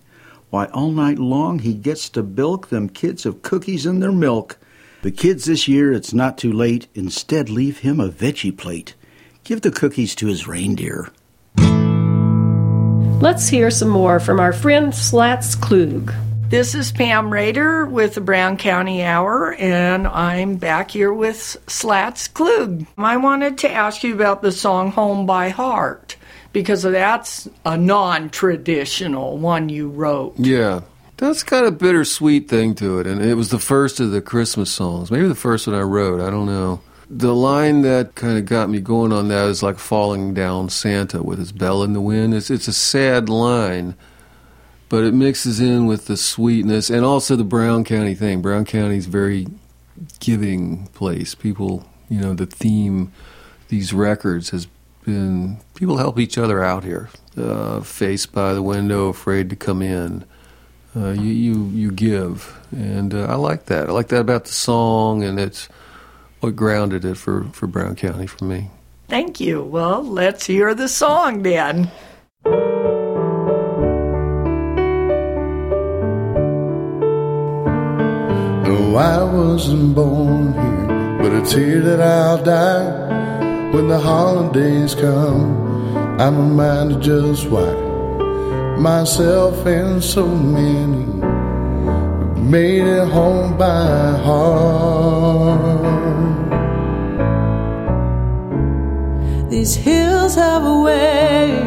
[0.52, 4.60] why all night long he gets to bilk them kids of cookies and their milk.
[5.02, 6.86] The kids this year, it's not too late.
[6.94, 8.94] Instead, leave him a veggie plate.
[9.44, 11.12] Give the cookies to his reindeer.
[13.22, 16.12] Let's hear some more from our friend Slats Klug.
[16.50, 22.28] This is Pam Raider with the Brown County Hour, and I'm back here with Slats
[22.28, 22.88] Klug.
[22.98, 26.18] I wanted to ask you about the song Home by Heart
[26.52, 30.34] because that's a non traditional one you wrote.
[30.40, 30.82] Yeah.
[31.18, 34.72] That's got a bittersweet thing to it, and it was the first of the Christmas
[34.72, 35.12] songs.
[35.12, 36.22] Maybe the first one I wrote.
[36.22, 36.82] I don't know.
[37.14, 41.22] The line that kind of got me going on that is like falling down Santa
[41.22, 42.34] with his bell in the wind.
[42.34, 43.96] It's it's a sad line,
[44.88, 48.42] but it mixes in with the sweetness and also the Brown County thing.
[48.42, 49.48] Brown County's very
[50.22, 51.36] giving place.
[51.36, 53.12] People, you know, the theme
[53.68, 54.68] these records has
[55.04, 57.10] been people help each other out here.
[57.36, 60.24] Uh, face by the window, afraid to come in.
[60.96, 63.90] Uh, you, you you give, and uh, I like that.
[63.90, 65.68] I like that about the song, and it's
[66.42, 68.70] what grounded it for for Brown County for me.
[69.08, 69.64] Thank you.
[69.64, 71.90] Well, let's hear the song then.
[78.64, 83.10] No, I wasn't born here, but it's here that I'll die.
[83.72, 87.92] When the holidays come, I'm reminded just why
[88.82, 91.21] myself and so many
[92.52, 95.62] made it home by heart.
[99.50, 101.58] These hills have a way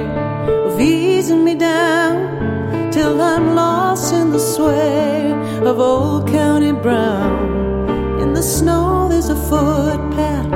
[0.66, 5.32] of easing me down till I'm lost in the sway
[5.62, 8.20] of old County Brown.
[8.20, 10.50] In the snow, there's a footpath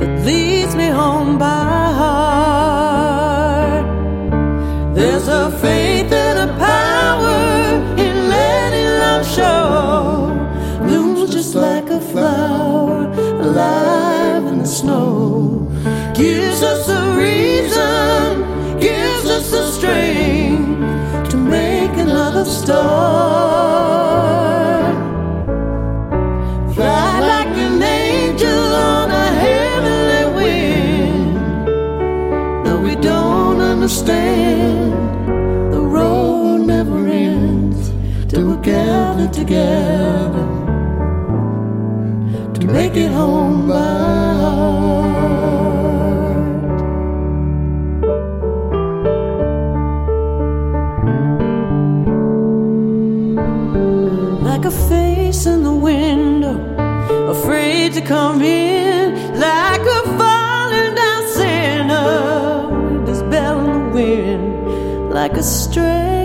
[0.00, 3.84] that leads me home by heart.
[4.94, 5.93] There's a faith
[16.24, 22.94] Gives us a reason, gives us the strength to make another start.
[26.74, 31.36] Fly like an angel on a heavenly wind.
[32.64, 34.94] Though we don't understand,
[35.74, 37.92] the road never ends
[38.30, 40.46] till we're gathered together
[42.54, 45.13] to make it home by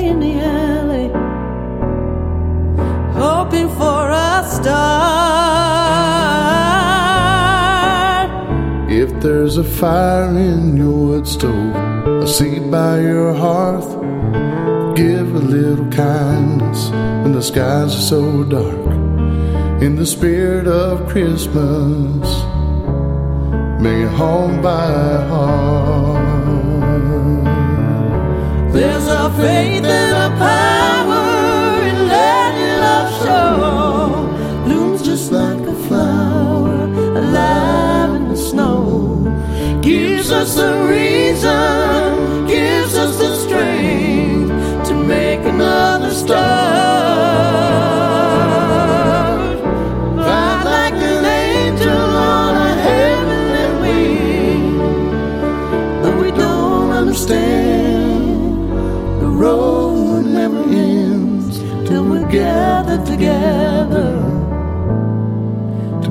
[0.10, 1.07] in the alley,
[3.14, 5.30] hoping for a star.
[8.89, 11.76] If there's a fire in your wood stove,
[12.24, 13.89] a seat by your hearth,
[14.95, 16.89] give a little kindness
[17.22, 18.88] when the skies are so dark.
[19.86, 22.28] In the spirit of Christmas,
[23.80, 24.88] make it home by
[25.32, 25.68] heart.
[29.42, 34.64] Faith and a power in letting love show.
[34.66, 36.84] Blooms just like a flower,
[37.22, 38.80] alive in the snow.
[39.82, 46.78] Gives us a reason, gives us the strength to make another start.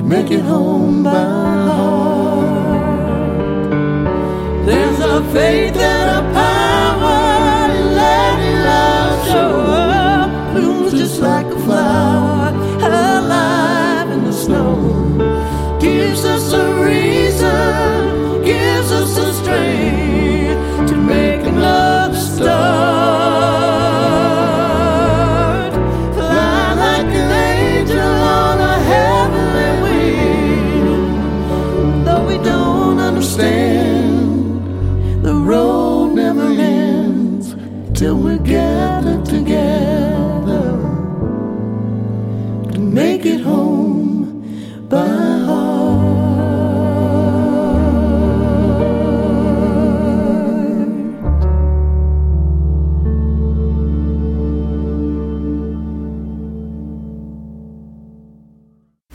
[0.09, 2.65] Make it home by heart.
[4.65, 5.68] There's a faith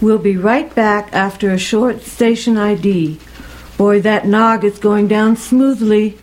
[0.05, 3.19] We'll be right back after a short station ID.
[3.79, 6.19] Boy, that nog is going down smoothly.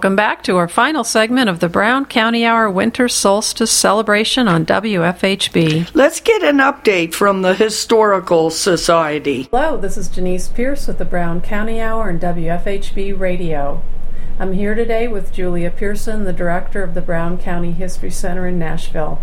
[0.00, 4.64] Welcome back to our final segment of the Brown County Hour Winter Solstice celebration on
[4.64, 5.90] WFHB.
[5.92, 9.50] Let's get an update from the Historical Society.
[9.50, 13.82] Hello, this is Janice Pearce with the Brown County Hour and WFHB Radio.
[14.38, 18.58] I'm here today with Julia Pearson, the director of the Brown County History Center in
[18.58, 19.20] Nashville.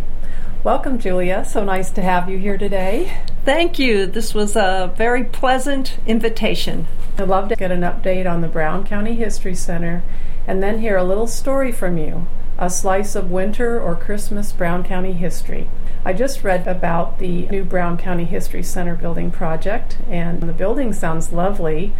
[0.64, 1.44] Welcome, Julia.
[1.44, 3.18] So nice to have you here today.
[3.44, 4.06] Thank you.
[4.06, 6.86] This was a very pleasant invitation.
[7.20, 10.03] I'd love to get an update on the Brown County History Center
[10.45, 12.28] and then hear a little story from you
[12.59, 15.70] a slice of winter or Christmas Brown County history.
[16.03, 20.91] I just read about the new Brown County History Center building project, and the building
[20.93, 21.93] sounds lovely,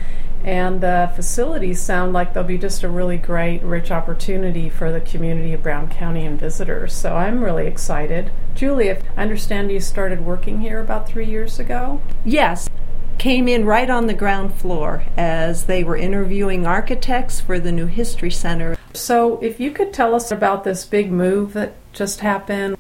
[0.44, 5.02] and the facilities sound like they'll be just a really great, rich opportunity for the
[5.02, 6.94] community of Brown County and visitors.
[6.94, 8.32] So I'm really excited.
[8.56, 12.02] Julia, I understand you started working here about three years ago?
[12.26, 12.68] Yes.
[13.20, 17.86] Came in right on the ground floor as they were interviewing architects for the new
[17.86, 18.78] history center.
[18.94, 22.78] So, if you could tell us about this big move that just happened.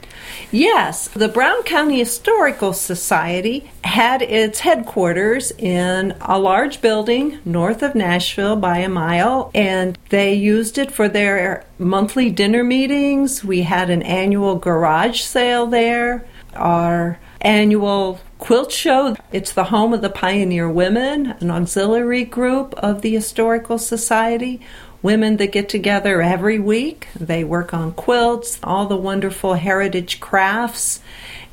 [0.51, 7.95] Yes, the Brown County Historical Society had its headquarters in a large building north of
[7.95, 13.43] Nashville by a mile, and they used it for their monthly dinner meetings.
[13.43, 19.15] We had an annual garage sale there, our annual quilt show.
[19.31, 24.61] It's the home of the Pioneer Women, an auxiliary group of the Historical Society
[25.01, 27.07] women that get together every week.
[27.15, 31.01] They work on quilts, all the wonderful heritage crafts,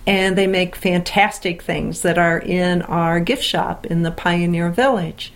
[0.06, 5.32] and they make fantastic things that are in our gift shop in the Pioneer Village.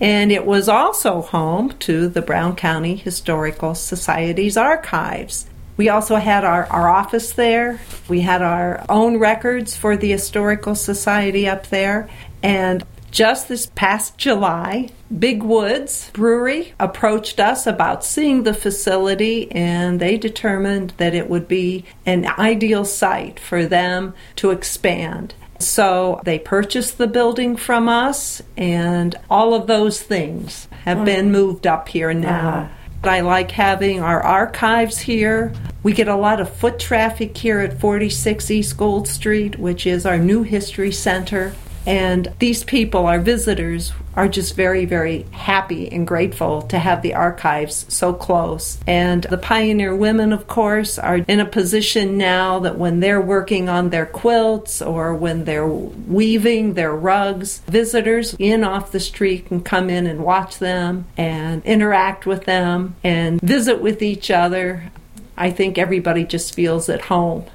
[0.00, 5.47] And it was also home to the Brown County Historical Society's archives.
[5.78, 7.80] We also had our, our office there.
[8.08, 12.10] We had our own records for the Historical Society up there.
[12.42, 19.98] And just this past July, Big Woods Brewery approached us about seeing the facility, and
[19.98, 25.32] they determined that it would be an ideal site for them to expand.
[25.60, 31.66] So they purchased the building from us, and all of those things have been moved
[31.66, 32.48] up here now.
[32.48, 32.68] Uh-huh.
[33.04, 35.52] I like having our archives here.
[35.82, 40.04] We get a lot of foot traffic here at 46 East Gold Street, which is
[40.04, 41.54] our new history center.
[41.88, 47.14] And these people, our visitors, are just very, very happy and grateful to have the
[47.14, 48.78] archives so close.
[48.86, 53.70] And the pioneer women, of course, are in a position now that when they're working
[53.70, 59.62] on their quilts or when they're weaving their rugs, visitors in off the street can
[59.62, 64.92] come in and watch them and interact with them and visit with each other.
[65.38, 67.46] I think everybody just feels at home.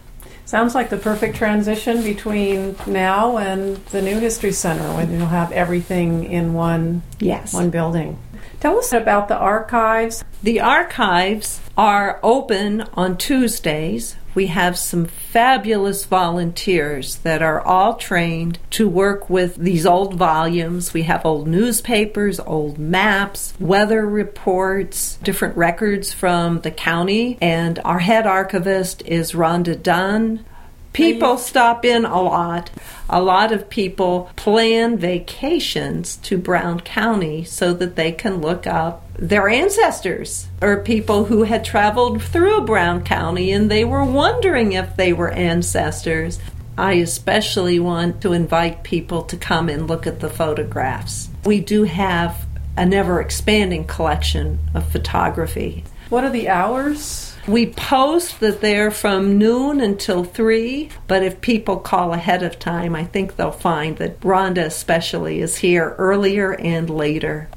[0.45, 5.51] Sounds like the perfect transition between now and the new history center when you'll have
[5.51, 7.53] everything in one yes.
[7.53, 8.19] one building.
[8.59, 10.23] Tell us about the archives.
[10.41, 14.15] The archives are open on Tuesdays.
[14.36, 20.93] We have some fabulous volunteers that are all trained to work with these old volumes.
[20.93, 27.99] We have old newspapers, old maps, weather reports, different records from the county, and our
[27.99, 30.45] head archivist is Rhonda Dunn.
[30.93, 32.69] People stop in a lot.
[33.09, 39.03] A lot of people plan vacations to Brown County so that they can look up
[39.18, 44.95] their ancestors or people who had traveled through Brown County and they were wondering if
[44.95, 46.39] they were ancestors.
[46.78, 51.30] I especially want to invite people to come and look at the photographs.
[51.45, 52.45] We do have
[52.76, 55.84] a never expanding collection of photography.
[56.09, 57.36] What are the hours?
[57.47, 62.95] We post that they're from noon until 3, but if people call ahead of time,
[62.95, 67.49] I think they'll find that Rhonda, especially, is here earlier and later.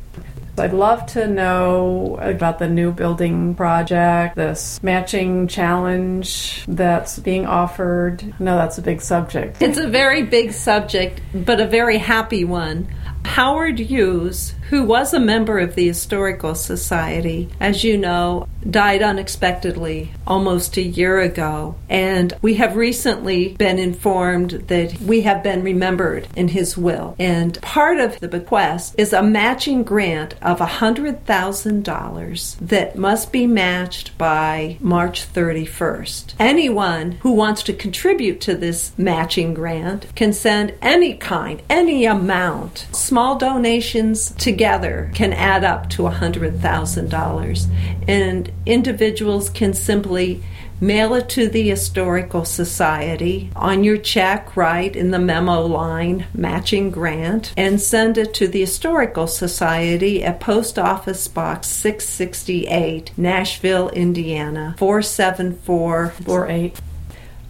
[0.59, 8.35] I'd love to know about the new building project, this matching challenge that's being offered.
[8.41, 9.61] No, that's a big subject.
[9.61, 12.89] It's a very big subject, but a very happy one.
[13.25, 20.13] Howard Hughes, who was a member of the Historical Society, as you know, died unexpectedly
[20.27, 21.77] almost a year ago.
[21.89, 27.15] And we have recently been informed that we have been remembered in his will.
[27.19, 34.19] And part of the bequest is a matching grant of $100,000 that must be matched
[34.19, 36.35] by March 31st.
[36.39, 42.87] Anyone who wants to contribute to this matching grant can send any kind, any amount.
[42.93, 47.67] Small donations together can add up to $100,000.
[48.09, 50.43] And individuals can simply
[50.81, 56.91] mail it to the Historical Society on your check, write in the memo line matching
[56.91, 64.75] grant, and send it to the Historical Society at Post Office Box 668, Nashville, Indiana
[64.79, 66.81] 47448.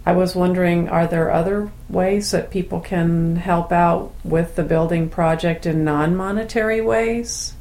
[0.09, 5.09] I was wondering, are there other ways that people can help out with the building
[5.09, 7.55] project in non monetary ways?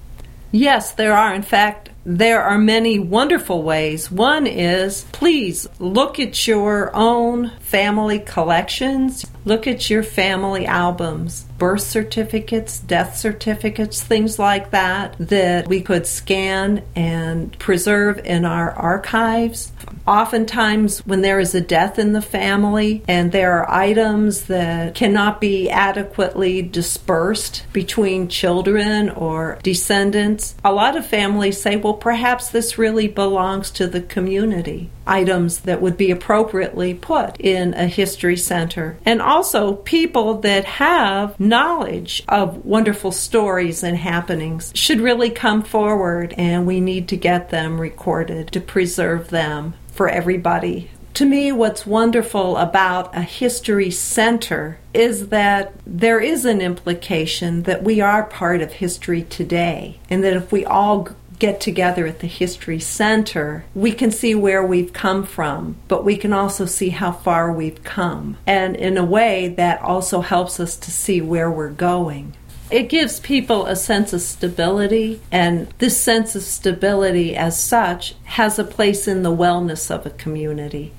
[0.51, 1.33] Yes, there are.
[1.33, 4.11] In fact, there are many wonderful ways.
[4.11, 11.81] One is please look at your own family collections, look at your family albums, birth
[11.81, 19.71] certificates, death certificates, things like that, that we could scan and preserve in our archives.
[20.07, 25.41] Oftentimes, when there is a death in the family and there are items that cannot
[25.41, 32.77] be adequately dispersed between children or descendants, a lot of families say, well, perhaps this
[32.77, 34.91] really belongs to the community.
[35.07, 38.97] Items that would be appropriately put in a history center.
[39.05, 46.33] And also people that have knowledge of wonderful stories and happenings should really come forward,
[46.37, 51.87] and we need to get them recorded to preserve them for everybody to me, what's
[51.87, 58.61] wonderful about a history center is that there is an implication that we are part
[58.61, 61.07] of history today, and that if we all
[61.39, 66.17] get together at the History Center, we can see where we've come from, but we
[66.17, 68.37] can also see how far we've come.
[68.45, 72.35] And in a way, that also helps us to see where we're going.
[72.71, 78.57] It gives people a sense of stability, and this sense of stability, as such, has
[78.57, 80.91] a place in the wellness of a community.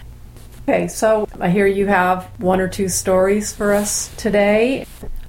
[0.68, 4.84] Okay, so I hear you have one or two stories for us today.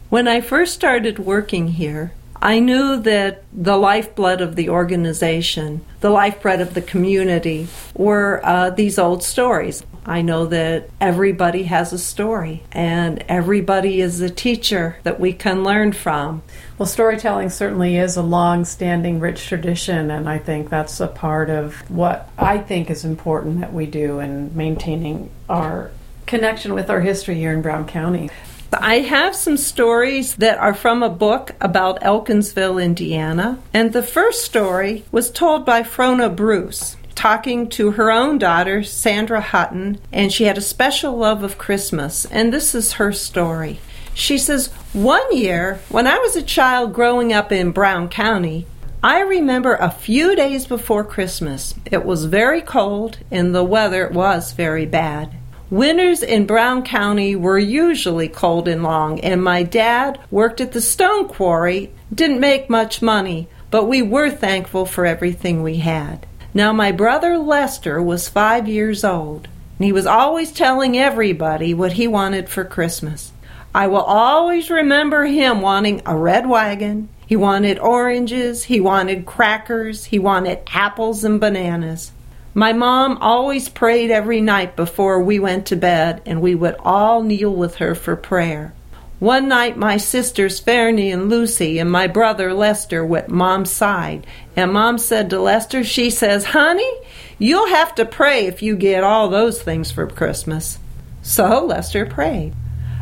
[0.10, 2.12] When I first started working here,
[2.42, 8.72] I knew that the lifeblood of the organization, the lifeblood of the community, were uh,
[8.72, 9.82] these old stories.
[10.06, 15.64] I know that everybody has a story and everybody is a teacher that we can
[15.64, 16.42] learn from.
[16.78, 21.50] Well, storytelling certainly is a long standing, rich tradition, and I think that's a part
[21.50, 25.92] of what I think is important that we do in maintaining our
[26.26, 28.30] connection with our history here in Brown County.
[28.74, 33.60] I have some stories that are from a book about Elkinsville, Indiana.
[33.74, 39.40] And the first story was told by Frona Bruce talking to her own daughter, Sandra
[39.40, 42.26] Hutton, and she had a special love of Christmas.
[42.26, 43.80] And this is her story.
[44.16, 48.66] She says, One year, when I was a child growing up in Brown County,
[49.04, 51.76] I remember a few days before Christmas.
[51.86, 55.32] It was very cold and the weather was very bad.
[55.70, 60.82] Winters in Brown County were usually cold and long, and my dad worked at the
[60.82, 66.26] stone quarry, didn't make much money, but we were thankful for everything we had.
[66.54, 69.48] Now, my brother Lester was five years old,
[69.78, 73.32] and he was always telling everybody what he wanted for Christmas.
[73.74, 77.08] I will always remember him wanting a red wagon.
[77.26, 82.12] He wanted oranges, he wanted crackers, he wanted apples and bananas.
[82.54, 87.24] My mom always prayed every night before we went to bed, and we would all
[87.24, 88.74] kneel with her for prayer.
[89.22, 94.26] One night, my sisters Fernie and Lucy and my brother Lester were at Mom's side,
[94.56, 96.92] and Mom said to Lester, She says, Honey,
[97.38, 100.80] you'll have to pray if you get all those things for Christmas.
[101.22, 102.56] So Lester prayed.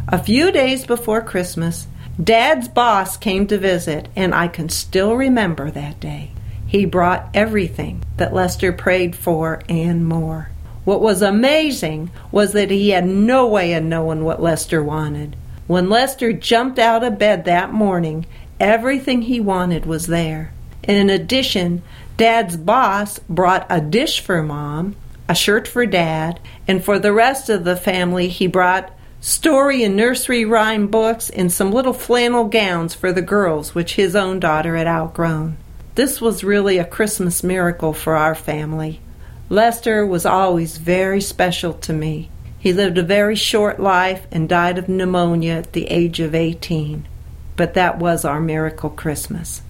[0.09, 1.88] A few days before Christmas,
[2.22, 6.32] Dad's boss came to visit, and I can still remember that day.
[6.67, 10.49] He brought everything that Lester prayed for and more.
[10.84, 15.38] What was amazing was that he had no way of knowing what Lester wanted.
[15.70, 18.26] When Lester jumped out of bed that morning,
[18.59, 20.51] everything he wanted was there.
[20.82, 21.84] In addition,
[22.17, 24.95] Dad's boss brought a dish for Mom,
[25.28, 28.91] a shirt for Dad, and for the rest of the family, he brought
[29.22, 34.15] story and nursery rhyme books and some little flannel gowns for the girls, which his
[34.15, 35.55] own daughter had outgrown.
[35.93, 39.01] This was really a Christmas miracle for our family.
[39.49, 42.32] Lester was always very special to me.
[42.60, 47.07] He lived a very short life and died of pneumonia at the age of 18.
[47.55, 49.62] But that was our miracle Christmas.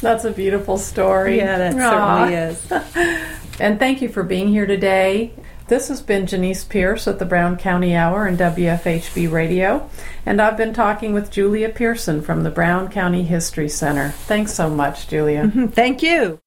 [0.00, 1.38] That's a beautiful story.
[1.38, 2.60] Yeah, that Aww.
[2.70, 3.36] certainly is.
[3.60, 5.32] and thank you for being here today.
[5.68, 9.90] This has been Janice Pearce at the Brown County Hour and WFHB Radio,
[10.24, 14.10] and I've been talking with Julia Pearson from the Brown County History Center.
[14.10, 15.52] Thanks so much, Julia.
[15.72, 16.40] Thank you.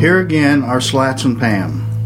[0.00, 1.97] Here again are Slats and Pam.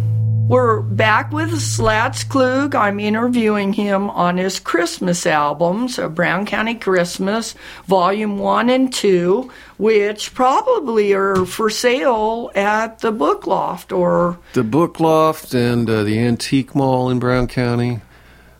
[0.52, 2.74] We're back with Slats Klug.
[2.74, 7.54] I'm interviewing him on his Christmas albums, so Brown County Christmas,
[7.86, 14.38] Volume 1 and 2, which probably are for sale at the Book Loft or.
[14.52, 18.02] The Book Loft and uh, the Antique Mall in Brown County.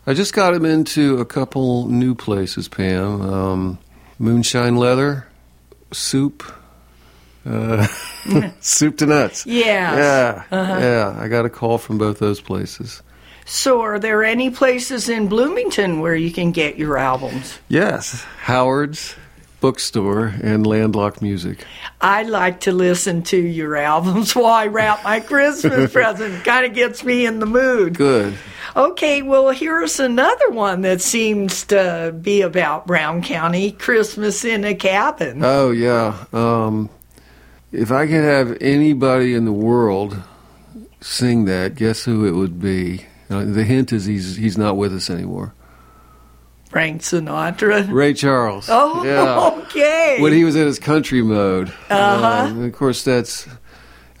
[0.07, 3.21] I just got him into a couple new places, Pam.
[3.21, 3.77] Um,
[4.17, 5.27] Moonshine Leather,
[5.91, 6.41] Soup.
[7.45, 7.87] Uh,
[8.59, 9.45] soup to nuts.
[9.53, 9.97] Yes.
[9.97, 10.43] Yeah.
[10.57, 10.79] Uh-huh.
[10.79, 11.17] Yeah.
[11.19, 13.01] I got a call from both those places.
[13.45, 17.59] So, are there any places in Bloomington where you can get your albums?
[17.67, 18.23] Yes.
[18.39, 19.15] Howard's,
[19.59, 21.65] bookstore and landlocked music.
[22.01, 26.43] I like to listen to your albums while I wrap my Christmas present.
[26.43, 27.95] Kind of gets me in the mood.
[27.95, 28.33] Good.
[28.75, 34.73] Okay, well, here's another one that seems to be about Brown County Christmas in a
[34.75, 35.41] Cabin.
[35.43, 36.25] Oh yeah.
[36.33, 36.89] Um,
[37.73, 40.21] if I could have anybody in the world
[41.01, 43.05] sing that, guess who it would be?
[43.29, 45.53] Uh, the hint is he's he's not with us anymore.
[46.69, 47.91] Frank Sinatra.
[47.91, 48.67] Ray Charles.
[48.69, 49.63] Oh, yeah.
[49.65, 50.17] okay.
[50.21, 51.69] When he was in his country mode.
[51.89, 52.47] Uh-huh.
[52.47, 53.47] Um, of course, that's.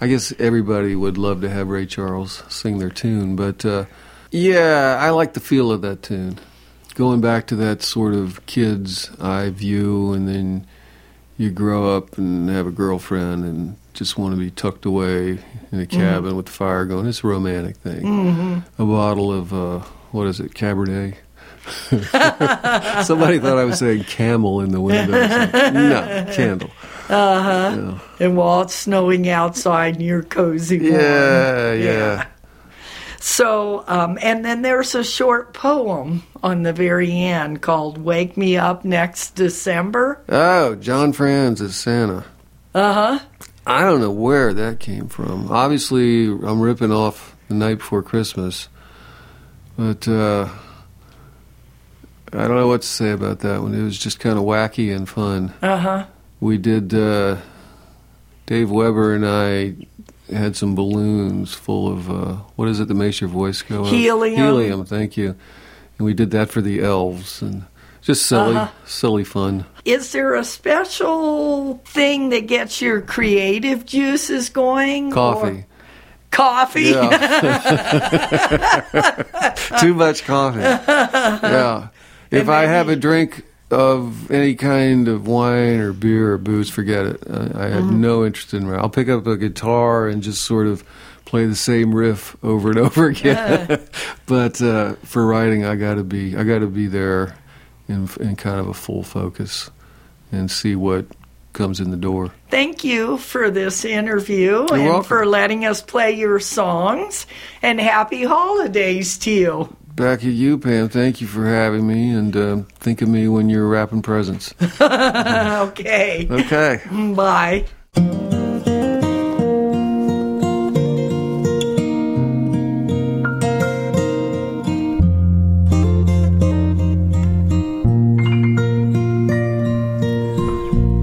[0.01, 3.85] I guess everybody would love to have Ray Charles sing their tune, but uh,
[4.31, 6.39] yeah, I like the feel of that tune.
[6.95, 10.67] Going back to that sort of kid's eye view, and then
[11.37, 15.39] you grow up and have a girlfriend and just want to be tucked away
[15.71, 17.05] in a cabin with the fire going.
[17.07, 18.01] It's a romantic thing.
[18.03, 18.63] Mhm.
[18.79, 19.79] A bottle of, uh,
[20.11, 21.15] what is it, Cabernet?
[23.05, 25.11] Somebody thought I was saying camel in the window.
[25.13, 26.69] No, candle.
[27.09, 27.93] Uh huh.
[28.19, 30.79] And while it's snowing outside, and you're cozy.
[30.79, 30.93] warm.
[31.01, 32.25] Yeah, yeah.
[33.25, 38.57] So, um, and then there's a short poem on the very end called "Wake Me
[38.57, 42.25] Up Next December." Oh, John Franz is Santa.
[42.75, 43.19] Uh huh.
[43.65, 45.49] I don't know where that came from.
[45.49, 48.67] Obviously, I'm ripping off the night before Christmas,
[49.77, 50.49] but uh,
[52.33, 53.73] I don't know what to say about that one.
[53.73, 55.53] It was just kind of wacky and fun.
[55.61, 56.05] Uh huh.
[56.41, 56.93] We did.
[56.93, 57.37] Uh,
[58.45, 59.75] Dave Weber and I
[60.31, 63.89] had some balloons full of uh, what is it that makes your voice go up?
[63.91, 64.35] Helium.
[64.37, 64.85] Helium.
[64.85, 65.35] Thank you.
[65.97, 67.65] And we did that for the elves and
[68.01, 68.71] just silly, Uh-huh.
[68.85, 69.65] silly fun.
[69.85, 75.11] Is there a special thing that gets your creative juices going?
[75.11, 75.49] Coffee.
[75.49, 75.65] Or-
[76.31, 76.93] Coffee.
[79.79, 80.59] Too much coffee.
[80.61, 81.89] Yeah.
[82.31, 83.43] If I have a drink
[83.73, 87.23] of any kind of wine or beer or booze, forget it.
[87.29, 87.97] I, I have Mhm.
[87.97, 88.69] no interest in.
[88.69, 88.75] It.
[88.77, 90.83] I'll pick up a guitar and just sort of
[91.25, 93.65] play the same riff over and over again.
[93.69, 93.77] Yeah.
[94.27, 97.35] but uh, for writing, I got to be I got to be there
[97.89, 99.69] in, in kind of a full focus
[100.31, 101.05] and see what
[101.53, 102.31] comes in the door.
[102.49, 105.03] Thank you for this interview You're and welcome.
[105.03, 107.27] for letting us play your songs.
[107.61, 109.75] And happy holidays to you.
[109.95, 110.89] Back at you, Pam.
[110.89, 114.53] Thank you for having me, and uh, think of me when you're wrapping presents.
[114.81, 116.27] okay.
[116.29, 116.81] Okay.
[117.15, 117.65] Bye.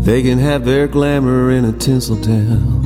[0.03, 2.80] They can have their glamour in a tinsel town.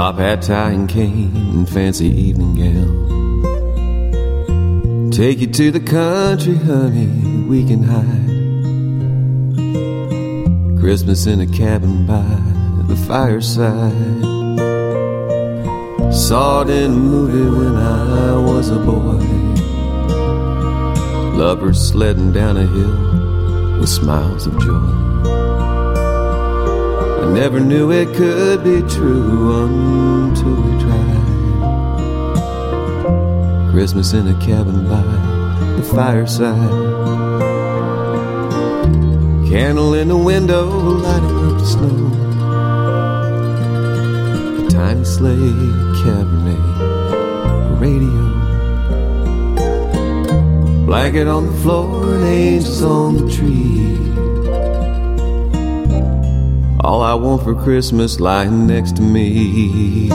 [0.00, 3.10] Top hat, tie, and cane, and fancy evening gown.
[5.10, 8.30] Take you to the country, honey, we can hide.
[10.80, 12.24] Christmas in a cabin by
[12.88, 14.22] the fireside.
[16.10, 19.20] Saw it in a movie when I was a boy.
[21.36, 24.99] Lovers sledding down a hill with smiles of joy.
[27.34, 31.20] Never knew it could be true until we tried.
[33.70, 35.02] Christmas in a cabin by
[35.76, 36.70] the fireside.
[39.48, 42.10] Candle in the window, lighting up the snow.
[44.64, 45.54] A tiny sleigh,
[46.02, 46.80] Cabernet,
[47.70, 48.20] a radio.
[50.84, 54.19] Blanket on the floor and angels on the tree.
[56.82, 60.08] All I want for Christmas lying next to me.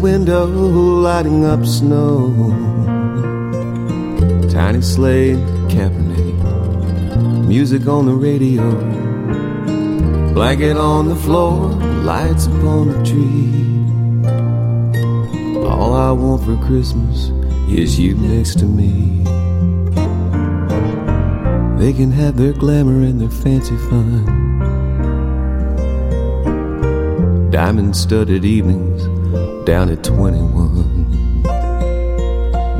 [0.00, 2.32] Window, lighting up snow.
[4.50, 5.34] Tiny sleigh,
[5.68, 7.46] Cabernet.
[7.46, 8.62] Music on the radio.
[10.34, 11.70] Blanket on the floor,
[12.04, 13.66] lights upon the tree.
[15.66, 17.30] All I want for Christmas
[17.68, 19.24] is you next to me.
[21.78, 24.24] They can have their glamour and their fancy fun.
[27.50, 29.15] Diamond studded evenings
[29.66, 31.42] down at 21.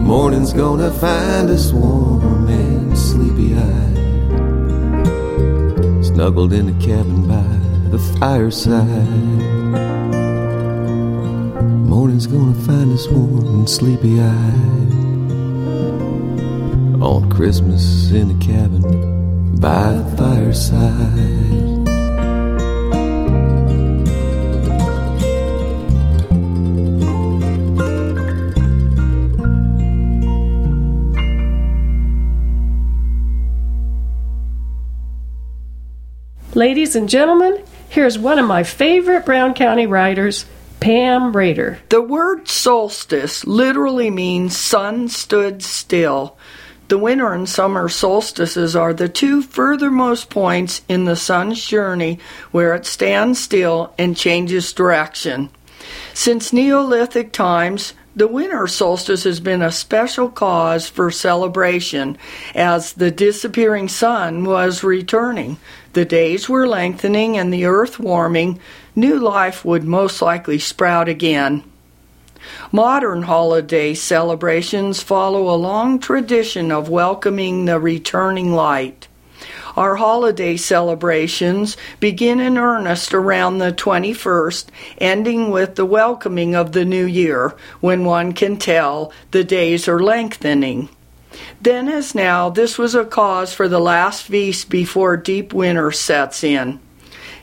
[0.01, 3.97] Morning's gonna find us warm and sleepy eyed.
[6.05, 7.43] Snuggled in a cabin by
[7.91, 8.87] the fireside.
[11.89, 14.93] Morning's gonna find us warm and sleepy eyed.
[17.03, 21.76] On Christmas in the cabin by the fireside.
[36.57, 40.47] Ladies and gentlemen, here's one of my favorite Brown County writers,
[40.81, 41.81] Pam Raider.
[41.91, 46.39] The word solstice literally means sun stood still.
[46.89, 52.21] The winter and summer solstices are the two furthermost points in the sun's journey
[52.53, 55.51] where it stands still and changes direction.
[56.15, 62.17] Since Neolithic times, the winter solstice has been a special cause for celebration
[62.55, 65.59] as the disappearing sun was returning.
[65.97, 68.61] The days were lengthening and the earth warming.
[68.95, 71.65] New life would most likely sprout again.
[72.71, 79.09] Modern holiday celebrations follow a long tradition of welcoming the returning light.
[79.75, 84.67] Our holiday celebrations begin in earnest around the 21st,
[84.99, 90.03] ending with the welcoming of the new year, when one can tell the days are
[90.03, 90.91] lengthening.
[91.61, 96.45] Then, as now, this was a cause for the last feast before deep winter sets
[96.45, 96.81] in.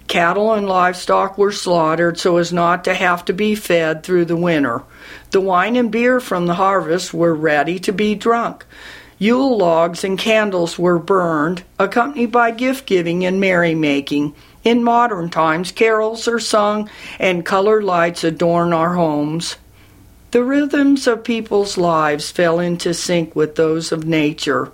[0.07, 4.35] Cattle and livestock were slaughtered so as not to have to be fed through the
[4.35, 4.83] winter.
[5.31, 8.65] The wine and beer from the harvest were ready to be drunk.
[9.17, 14.35] Yule logs and candles were burned, accompanied by gift giving and merrymaking.
[14.63, 16.89] In modern times, carols are sung
[17.19, 19.55] and colored lights adorn our homes.
[20.33, 24.71] The rhythms of people's lives fell into sync with those of nature.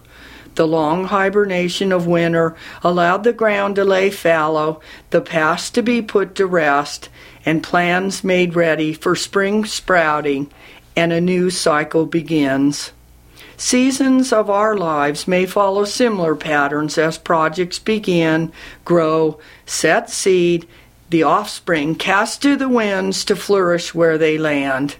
[0.56, 4.80] The long hibernation of winter allowed the ground to lay fallow,
[5.10, 7.10] the past to be put to rest,
[7.46, 10.50] and plans made ready for spring sprouting,
[10.96, 12.94] and a new cycle begins.
[13.58, 18.54] Seasons of our lives may follow similar patterns as projects begin,
[18.86, 20.66] grow, set seed,
[21.10, 24.96] the offspring cast to the winds to flourish where they land.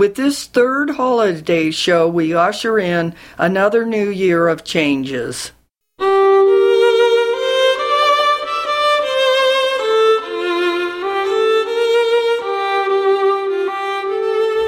[0.00, 5.52] With this third holiday show, we usher in another new year of changes.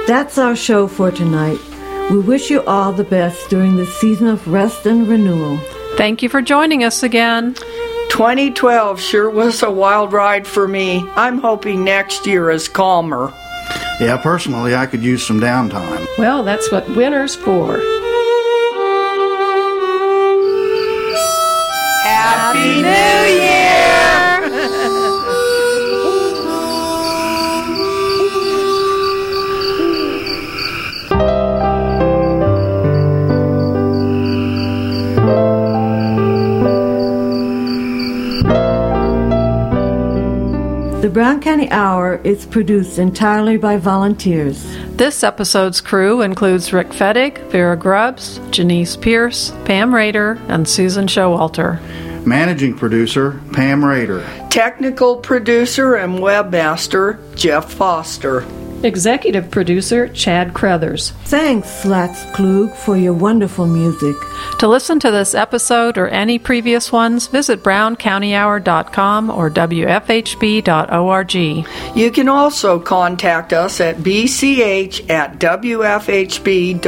[0.07, 1.59] That's our show for tonight.
[2.11, 5.57] We wish you all the best during the season of rest and renewal.
[5.97, 7.55] Thank you for joining us again.
[8.11, 11.09] 2012 sure was a wild ride for me.
[11.17, 13.33] I'm hoping next year is calmer.
[14.01, 16.07] Yeah, personally, I could use some downtime.
[16.19, 17.81] Well, that's what winter's for.
[41.13, 44.65] Brown County Hour is produced entirely by volunteers.
[44.97, 51.83] This episode's crew includes Rick Fettig, Vera Grubbs, Janice Pearce, Pam Raider, and Susan Showalter.
[52.27, 54.25] Managing producer, Pam Raider.
[54.49, 58.47] Technical producer and webmaster, Jeff Foster.
[58.85, 61.11] Executive producer, Chad Crothers.
[61.25, 64.17] Thanks, Slats Klug, for your wonderful music.
[64.59, 71.35] To listen to this episode or any previous ones, visit browncountyhour.com or wfhb.org.
[71.97, 76.83] You can also contact us at bch at wfhb.org.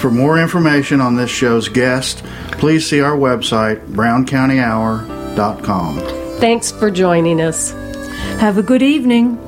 [0.00, 2.22] For more information on this show's guest,
[2.52, 6.40] please see our website, browncountyhour.com.
[6.40, 7.70] Thanks for joining us.
[8.40, 9.38] Have a good evening.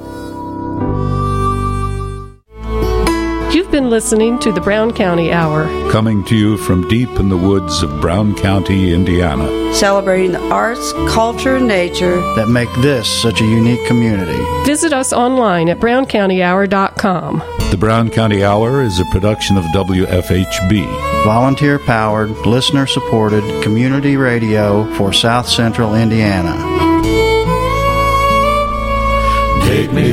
[3.53, 5.65] You've been listening to the Brown County Hour.
[5.91, 9.75] Coming to you from deep in the woods of Brown County, Indiana.
[9.75, 14.39] Celebrating the arts, culture, and nature that make this such a unique community.
[14.65, 17.43] Visit us online at browncountyhour.com.
[17.71, 21.25] The Brown County Hour is a production of WFHB.
[21.25, 26.78] Volunteer powered, listener supported community radio for South Central Indiana.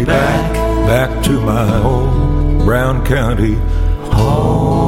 [0.06, 0.54] Back,
[0.88, 3.56] back to my home, Brown County
[4.12, 4.85] home.